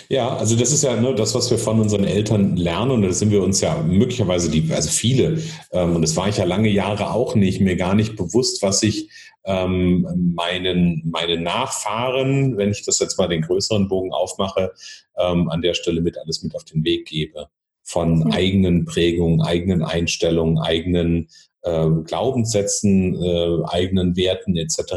Ja, 0.10 0.36
also 0.36 0.56
das 0.56 0.72
ist 0.72 0.84
ja 0.84 0.96
ne, 1.00 1.14
das, 1.16 1.36
was 1.36 1.52
wir 1.52 1.58
von 1.58 1.80
unseren 1.80 2.04
Eltern 2.04 2.56
lernen 2.56 2.92
und 2.92 3.02
da 3.04 3.12
sind 3.12 3.32
wir 3.32 3.44
uns 3.44 3.62
ja 3.62 3.82
möglicherweise 3.82 4.50
die, 4.50 4.72
also 4.74 4.90
viele, 4.90 5.42
ähm, 5.72 5.96
und 5.96 6.02
das 6.02 6.16
war 6.16 6.28
ich 6.28 6.38
ja 6.38 6.46
lange 6.46 6.70
Jahre 6.70 7.12
auch 7.12 7.36
nicht, 7.36 7.62
mir 7.62 7.76
gar 7.76 7.96
nicht 7.96 8.16
bewusst, 8.16 8.62
was 8.62 8.82
ich 8.84 9.10
ähm, 9.46 10.34
meinen, 10.36 11.02
meinen 11.10 11.44
Nachfahren, 11.44 12.58
wenn 12.58 12.72
ich 12.72 12.86
das 12.86 13.00
jetzt 13.00 13.18
mal 13.18 13.28
den 13.28 13.42
größeren 13.42 13.88
Bogen 13.88 14.12
aufmache, 14.12 14.74
ähm, 15.18 15.50
an 15.50 15.62
der 15.62 15.74
Stelle 15.74 16.02
mit 16.02 16.18
alles 16.18 16.44
mit 16.44 16.56
auf 16.56 16.66
den 16.66 16.84
Weg 16.84 17.08
gebe. 17.08 17.48
Von 17.84 18.30
ja. 18.30 18.36
eigenen 18.36 18.86
Prägungen, 18.86 19.42
eigenen 19.42 19.82
Einstellungen, 19.82 20.60
eigenen 20.60 21.30
äh, 21.64 21.90
Glaubenssätzen, 22.06 23.16
äh, 23.16 23.64
eigenen 23.66 24.16
Werten 24.16 24.56
etc. 24.56 24.94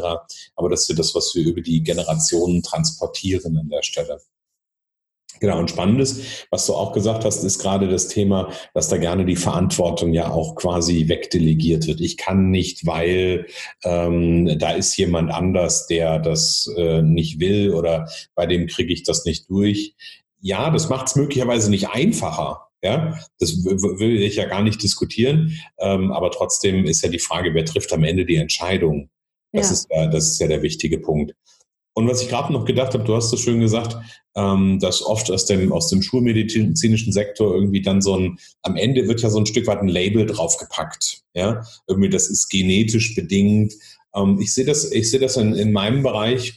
Aber 0.57 0.69
das 0.69 0.83
ist 0.83 0.89
ja 0.91 0.95
das, 0.97 1.15
was 1.15 1.35
wir 1.35 1.45
über 1.45 1.63
die 1.63 1.83
Generationen 1.83 2.63
transportieren 2.63 3.57
an 3.57 3.69
der 3.69 3.83
Stelle. 3.83 4.21
Genau, 5.41 5.59
und 5.59 5.71
spannendes, 5.71 6.47
was 6.51 6.67
du 6.67 6.75
auch 6.75 6.93
gesagt 6.93 7.25
hast, 7.25 7.43
ist 7.43 7.59
gerade 7.59 7.89
das 7.89 8.09
Thema, 8.09 8.53
dass 8.75 8.89
da 8.89 8.97
gerne 8.97 9.25
die 9.25 9.37
Verantwortung 9.37 10.13
ja 10.13 10.31
auch 10.31 10.55
quasi 10.55 11.09
wegdelegiert 11.09 11.87
wird. 11.87 12.01
Ich 12.01 12.17
kann 12.17 12.51
nicht, 12.51 12.87
weil 12.87 13.47
ähm, 13.85 14.59
da 14.59 14.73
ist 14.73 14.97
jemand 14.97 15.33
anders, 15.33 15.87
der 15.87 16.19
das 16.19 16.73
äh, 16.77 17.03
nicht 17.03 17.41
will 17.41 17.73
oder 17.73 18.09
bei 18.35 18.47
dem 18.47 18.67
kriege 18.67 18.93
ich 18.93 19.03
das 19.03 19.25
nicht 19.25 19.51
durch. 19.51 19.95
Ja, 20.41 20.71
das 20.71 20.89
macht 20.89 21.09
es 21.09 21.17
möglicherweise 21.17 21.71
nicht 21.71 21.89
einfacher. 21.89 22.69
Ja, 22.85 23.17
das 23.39 23.65
will 23.65 24.21
ich 24.23 24.37
ja 24.37 24.47
gar 24.47 24.63
nicht 24.63 24.83
diskutieren. 24.83 25.57
Ähm, 25.79 26.11
aber 26.11 26.33
trotzdem 26.33 26.85
ist 26.85 27.03
ja 27.03 27.09
die 27.09 27.21
Frage, 27.21 27.55
wer 27.55 27.65
trifft 27.65 27.93
am 27.93 28.03
Ende 28.03 28.27
die 28.27 28.37
Entscheidung? 28.37 29.09
Das, 29.53 29.69
ja. 29.69 29.73
ist, 29.73 29.87
ja, 29.91 30.07
das 30.09 30.29
ist 30.33 30.41
ja 30.41 30.49
der 30.49 30.63
wichtige 30.63 30.99
Punkt. 30.99 31.35
Und 31.95 32.09
was 32.09 32.23
ich 32.23 32.29
gerade 32.29 32.53
noch 32.53 32.65
gedacht 32.65 32.95
habe, 32.95 33.05
du 33.05 33.15
hast 33.15 33.33
es 33.33 33.41
schön 33.41 33.61
gesagt, 33.61 33.97
ähm, 34.35 34.79
dass 34.81 35.03
oft 35.03 35.31
aus 35.31 35.45
dem, 35.45 35.73
aus 35.73 35.89
dem 35.89 36.03
schulmedizinischen 36.03 37.13
Sektor 37.13 37.55
irgendwie 37.55 37.83
dann 37.83 38.01
so 38.01 38.17
ein, 38.17 38.39
am 38.63 38.77
Ende 38.77 39.07
wird 39.09 39.21
ja 39.21 39.29
so 39.31 39.39
ein 39.39 39.47
Stück 39.47 39.67
weit 39.67 39.81
ein 39.81 39.89
Label 39.89 40.25
draufgepackt. 40.27 41.23
Ja, 41.35 41.63
irgendwie 41.87 42.09
das 42.09 42.29
ist 42.29 42.49
genetisch 42.49 43.15
bedingt. 43.15 43.75
Ähm, 44.15 44.39
ich 44.41 44.55
sehe 44.55 44.65
das, 44.65 44.91
ich 44.91 45.11
sehe 45.11 45.21
das 45.21 45.37
in, 45.37 45.55
in 45.55 45.73
meinem 45.73 46.03
Bereich 46.03 46.55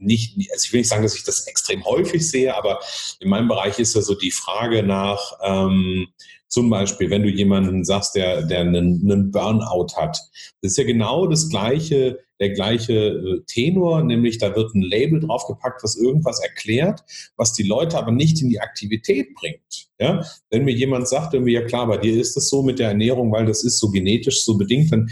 nicht, 0.00 0.36
also 0.50 0.64
ich 0.64 0.72
will 0.72 0.80
nicht 0.80 0.88
sagen, 0.88 1.02
dass 1.02 1.14
ich 1.14 1.24
das 1.24 1.46
extrem 1.46 1.84
häufig 1.84 2.28
sehe, 2.28 2.56
aber 2.56 2.80
in 3.20 3.28
meinem 3.28 3.48
Bereich 3.48 3.78
ist 3.78 3.94
ja 3.94 4.00
so 4.00 4.14
die 4.14 4.30
Frage 4.30 4.82
nach, 4.82 5.32
ähm, 5.42 6.08
zum 6.48 6.68
Beispiel, 6.68 7.10
wenn 7.10 7.22
du 7.22 7.28
jemanden 7.28 7.84
sagst, 7.84 8.16
der, 8.16 8.42
der 8.42 8.60
einen, 8.60 9.02
einen 9.04 9.30
Burnout 9.30 9.94
hat, 9.96 10.18
das 10.62 10.72
ist 10.72 10.78
ja 10.78 10.84
genau 10.84 11.26
das 11.26 11.48
gleiche, 11.48 12.18
der 12.40 12.50
gleiche 12.50 12.94
äh, 12.94 13.40
Tenor, 13.46 14.02
nämlich 14.02 14.38
da 14.38 14.56
wird 14.56 14.74
ein 14.74 14.82
Label 14.82 15.20
draufgepackt, 15.20 15.82
was 15.82 15.96
irgendwas 15.96 16.40
erklärt, 16.40 17.00
was 17.36 17.52
die 17.52 17.62
Leute 17.62 17.98
aber 17.98 18.10
nicht 18.10 18.40
in 18.40 18.48
die 18.48 18.60
Aktivität 18.60 19.34
bringt. 19.34 19.88
Ja? 19.98 20.24
Wenn 20.48 20.64
mir 20.64 20.74
jemand 20.74 21.06
sagt, 21.06 21.34
irgendwie, 21.34 21.52
ja 21.52 21.62
klar, 21.62 21.86
bei 21.86 21.98
dir 21.98 22.18
ist 22.18 22.36
das 22.36 22.48
so 22.48 22.62
mit 22.62 22.78
der 22.78 22.88
Ernährung, 22.88 23.30
weil 23.30 23.44
das 23.44 23.62
ist 23.62 23.78
so 23.78 23.90
genetisch 23.90 24.42
so 24.42 24.56
bedingt, 24.56 24.90
dann 24.90 25.10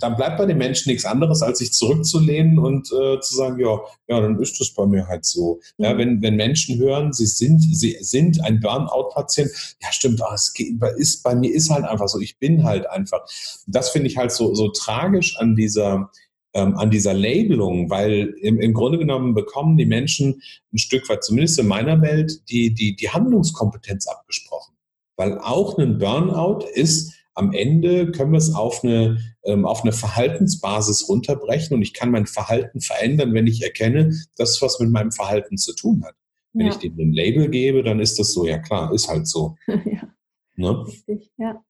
dann 0.00 0.16
bleibt 0.16 0.38
bei 0.38 0.46
den 0.46 0.58
Menschen 0.58 0.90
nichts 0.90 1.04
anderes, 1.04 1.42
als 1.42 1.58
sich 1.58 1.72
zurückzulehnen 1.72 2.58
und 2.58 2.88
äh, 2.92 3.20
zu 3.20 3.36
sagen, 3.36 3.60
ja, 3.60 3.78
ja, 4.08 4.20
dann 4.20 4.40
ist 4.40 4.60
das 4.60 4.70
bei 4.70 4.86
mir 4.86 5.06
halt 5.06 5.24
so. 5.24 5.60
Mhm. 5.78 5.84
Ja, 5.84 5.98
wenn, 5.98 6.22
wenn 6.22 6.36
Menschen 6.36 6.78
hören, 6.78 7.12
sie 7.12 7.26
sind, 7.26 7.60
sie 7.60 7.96
sind 8.00 8.42
ein 8.44 8.60
Burnout-Patient, 8.60 9.50
ja, 9.82 9.92
stimmt, 9.92 10.20
oh, 10.22 10.34
es 10.34 10.52
geht, 10.52 10.74
ist, 10.96 11.22
bei 11.22 11.34
mir 11.34 11.52
ist 11.52 11.70
halt 11.70 11.84
einfach 11.84 12.08
so, 12.08 12.20
ich 12.20 12.38
bin 12.38 12.64
halt 12.64 12.88
einfach. 12.90 13.20
Das 13.66 13.90
finde 13.90 14.08
ich 14.08 14.16
halt 14.16 14.32
so, 14.32 14.54
so 14.54 14.68
tragisch 14.68 15.36
an 15.38 15.54
dieser, 15.56 16.10
ähm, 16.54 16.76
an 16.76 16.90
dieser 16.90 17.14
Labelung, 17.14 17.90
weil 17.90 18.34
im, 18.40 18.58
im 18.60 18.72
Grunde 18.72 18.98
genommen 18.98 19.34
bekommen 19.34 19.76
die 19.76 19.86
Menschen 19.86 20.42
ein 20.72 20.78
Stück 20.78 21.08
weit, 21.08 21.22
zumindest 21.22 21.58
in 21.58 21.68
meiner 21.68 22.00
Welt, 22.00 22.48
die, 22.48 22.72
die, 22.74 22.96
die 22.96 23.10
Handlungskompetenz 23.10 24.06
abgesprochen. 24.06 24.74
Weil 25.16 25.38
auch 25.38 25.78
ein 25.78 25.98
Burnout 25.98 26.66
ist 26.74 27.14
am 27.36 27.52
Ende 27.52 28.10
können 28.10 28.32
wir 28.32 28.38
es 28.38 28.54
auf 28.54 28.82
eine, 28.82 29.18
ähm, 29.44 29.66
auf 29.66 29.82
eine 29.82 29.92
Verhaltensbasis 29.92 31.08
runterbrechen 31.08 31.76
und 31.76 31.82
ich 31.82 31.92
kann 31.92 32.10
mein 32.10 32.26
Verhalten 32.26 32.80
verändern, 32.80 33.34
wenn 33.34 33.46
ich 33.46 33.62
erkenne, 33.62 34.14
dass 34.36 34.60
was 34.62 34.80
mit 34.80 34.90
meinem 34.90 35.12
Verhalten 35.12 35.58
zu 35.58 35.74
tun 35.74 36.02
hat. 36.04 36.14
Wenn 36.54 36.66
ja. 36.66 36.72
ich 36.72 36.78
dem 36.78 36.98
ein 36.98 37.12
Label 37.12 37.50
gebe, 37.50 37.82
dann 37.82 38.00
ist 38.00 38.18
das 38.18 38.32
so, 38.32 38.46
ja 38.46 38.58
klar, 38.58 38.92
ist 38.92 39.08
halt 39.08 39.28
so. 39.28 39.56
ja. 39.68 40.08
Ne? 40.56 40.86
Richtig, 40.86 41.30
ja. 41.36 41.62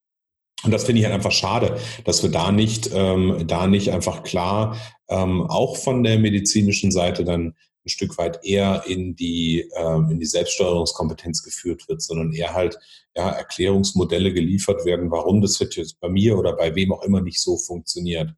Und 0.64 0.70
das 0.70 0.84
finde 0.84 1.00
ich 1.00 1.04
halt 1.04 1.14
einfach 1.14 1.32
schade, 1.32 1.76
dass 2.04 2.22
wir 2.22 2.30
da 2.30 2.52
nicht, 2.52 2.90
ähm, 2.94 3.44
da 3.46 3.66
nicht 3.66 3.92
einfach 3.92 4.22
klar 4.22 4.76
ähm, 5.08 5.42
auch 5.42 5.76
von 5.76 6.02
der 6.02 6.18
medizinischen 6.18 6.92
Seite 6.92 7.24
dann 7.24 7.54
ein 7.86 7.90
Stück 7.90 8.18
weit 8.18 8.44
eher 8.44 8.82
in 8.86 9.14
die, 9.14 9.70
äh, 9.74 9.96
in 10.10 10.18
die 10.18 10.26
Selbststeuerungskompetenz 10.26 11.42
geführt 11.42 11.88
wird, 11.88 12.02
sondern 12.02 12.32
eher 12.32 12.52
halt 12.52 12.78
ja, 13.14 13.30
Erklärungsmodelle 13.30 14.32
geliefert 14.32 14.84
werden, 14.84 15.10
warum 15.10 15.40
das 15.40 15.58
jetzt 15.58 16.00
bei 16.00 16.08
mir 16.08 16.36
oder 16.36 16.54
bei 16.56 16.74
wem 16.74 16.92
auch 16.92 17.02
immer 17.02 17.22
nicht 17.22 17.40
so 17.40 17.56
funktioniert. 17.56 18.34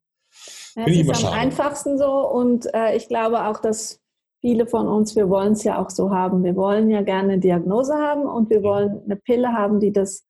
Ja, 0.76 0.84
es 0.86 0.96
ist 0.96 1.08
am 1.08 1.14
schade. 1.14 1.36
einfachsten 1.36 1.98
so 1.98 2.28
und 2.28 2.72
äh, 2.74 2.94
ich 2.96 3.08
glaube 3.08 3.46
auch, 3.46 3.60
dass 3.60 4.00
viele 4.40 4.66
von 4.66 4.86
uns, 4.86 5.16
wir 5.16 5.28
wollen 5.28 5.54
es 5.54 5.64
ja 5.64 5.82
auch 5.82 5.90
so 5.90 6.10
haben. 6.10 6.44
Wir 6.44 6.54
wollen 6.54 6.90
ja 6.90 7.02
gerne 7.02 7.32
eine 7.32 7.40
Diagnose 7.40 7.94
haben 7.94 8.22
und 8.22 8.50
wir 8.50 8.62
wollen 8.62 9.02
eine 9.04 9.16
Pille 9.16 9.52
haben, 9.52 9.80
die 9.80 9.92
das 9.92 10.24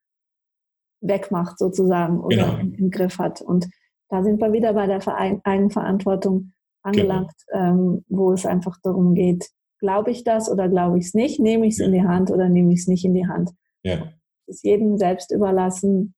wegmacht 1.00 1.58
sozusagen 1.58 2.20
oder 2.20 2.58
genau. 2.58 2.74
im, 2.76 2.90
Griff 2.90 3.18
hat. 3.18 3.42
Und 3.42 3.68
da 4.08 4.22
sind 4.22 4.40
wir 4.40 4.52
wieder 4.52 4.72
bei 4.72 4.86
der 4.86 5.06
Eigenverantwortung 5.44 6.52
angelangt, 6.82 7.32
genau. 7.46 7.64
ähm, 7.64 8.04
wo 8.08 8.32
es 8.32 8.46
einfach 8.46 8.78
darum 8.82 9.14
geht, 9.14 9.50
glaube 9.78 10.10
ich 10.10 10.24
das 10.24 10.50
oder 10.50 10.68
glaube 10.68 10.98
ich 10.98 11.06
es 11.06 11.14
nicht, 11.14 11.40
nehme 11.40 11.66
ich 11.66 11.74
es 11.74 11.78
ja. 11.78 11.86
in 11.86 11.92
die 11.92 12.02
Hand 12.02 12.30
oder 12.30 12.48
nehme 12.48 12.72
ich 12.72 12.80
es 12.80 12.88
nicht 12.88 13.04
in 13.04 13.14
die 13.14 13.26
Hand. 13.26 13.50
Ja. 13.82 14.12
Es 14.46 14.56
ist 14.56 14.64
jedem 14.64 14.96
selbst 14.98 15.30
überlassen, 15.32 16.14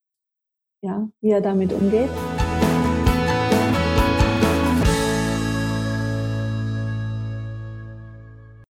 ja, 0.82 1.08
wie 1.20 1.30
er 1.30 1.40
damit 1.40 1.72
umgeht. 1.72 2.10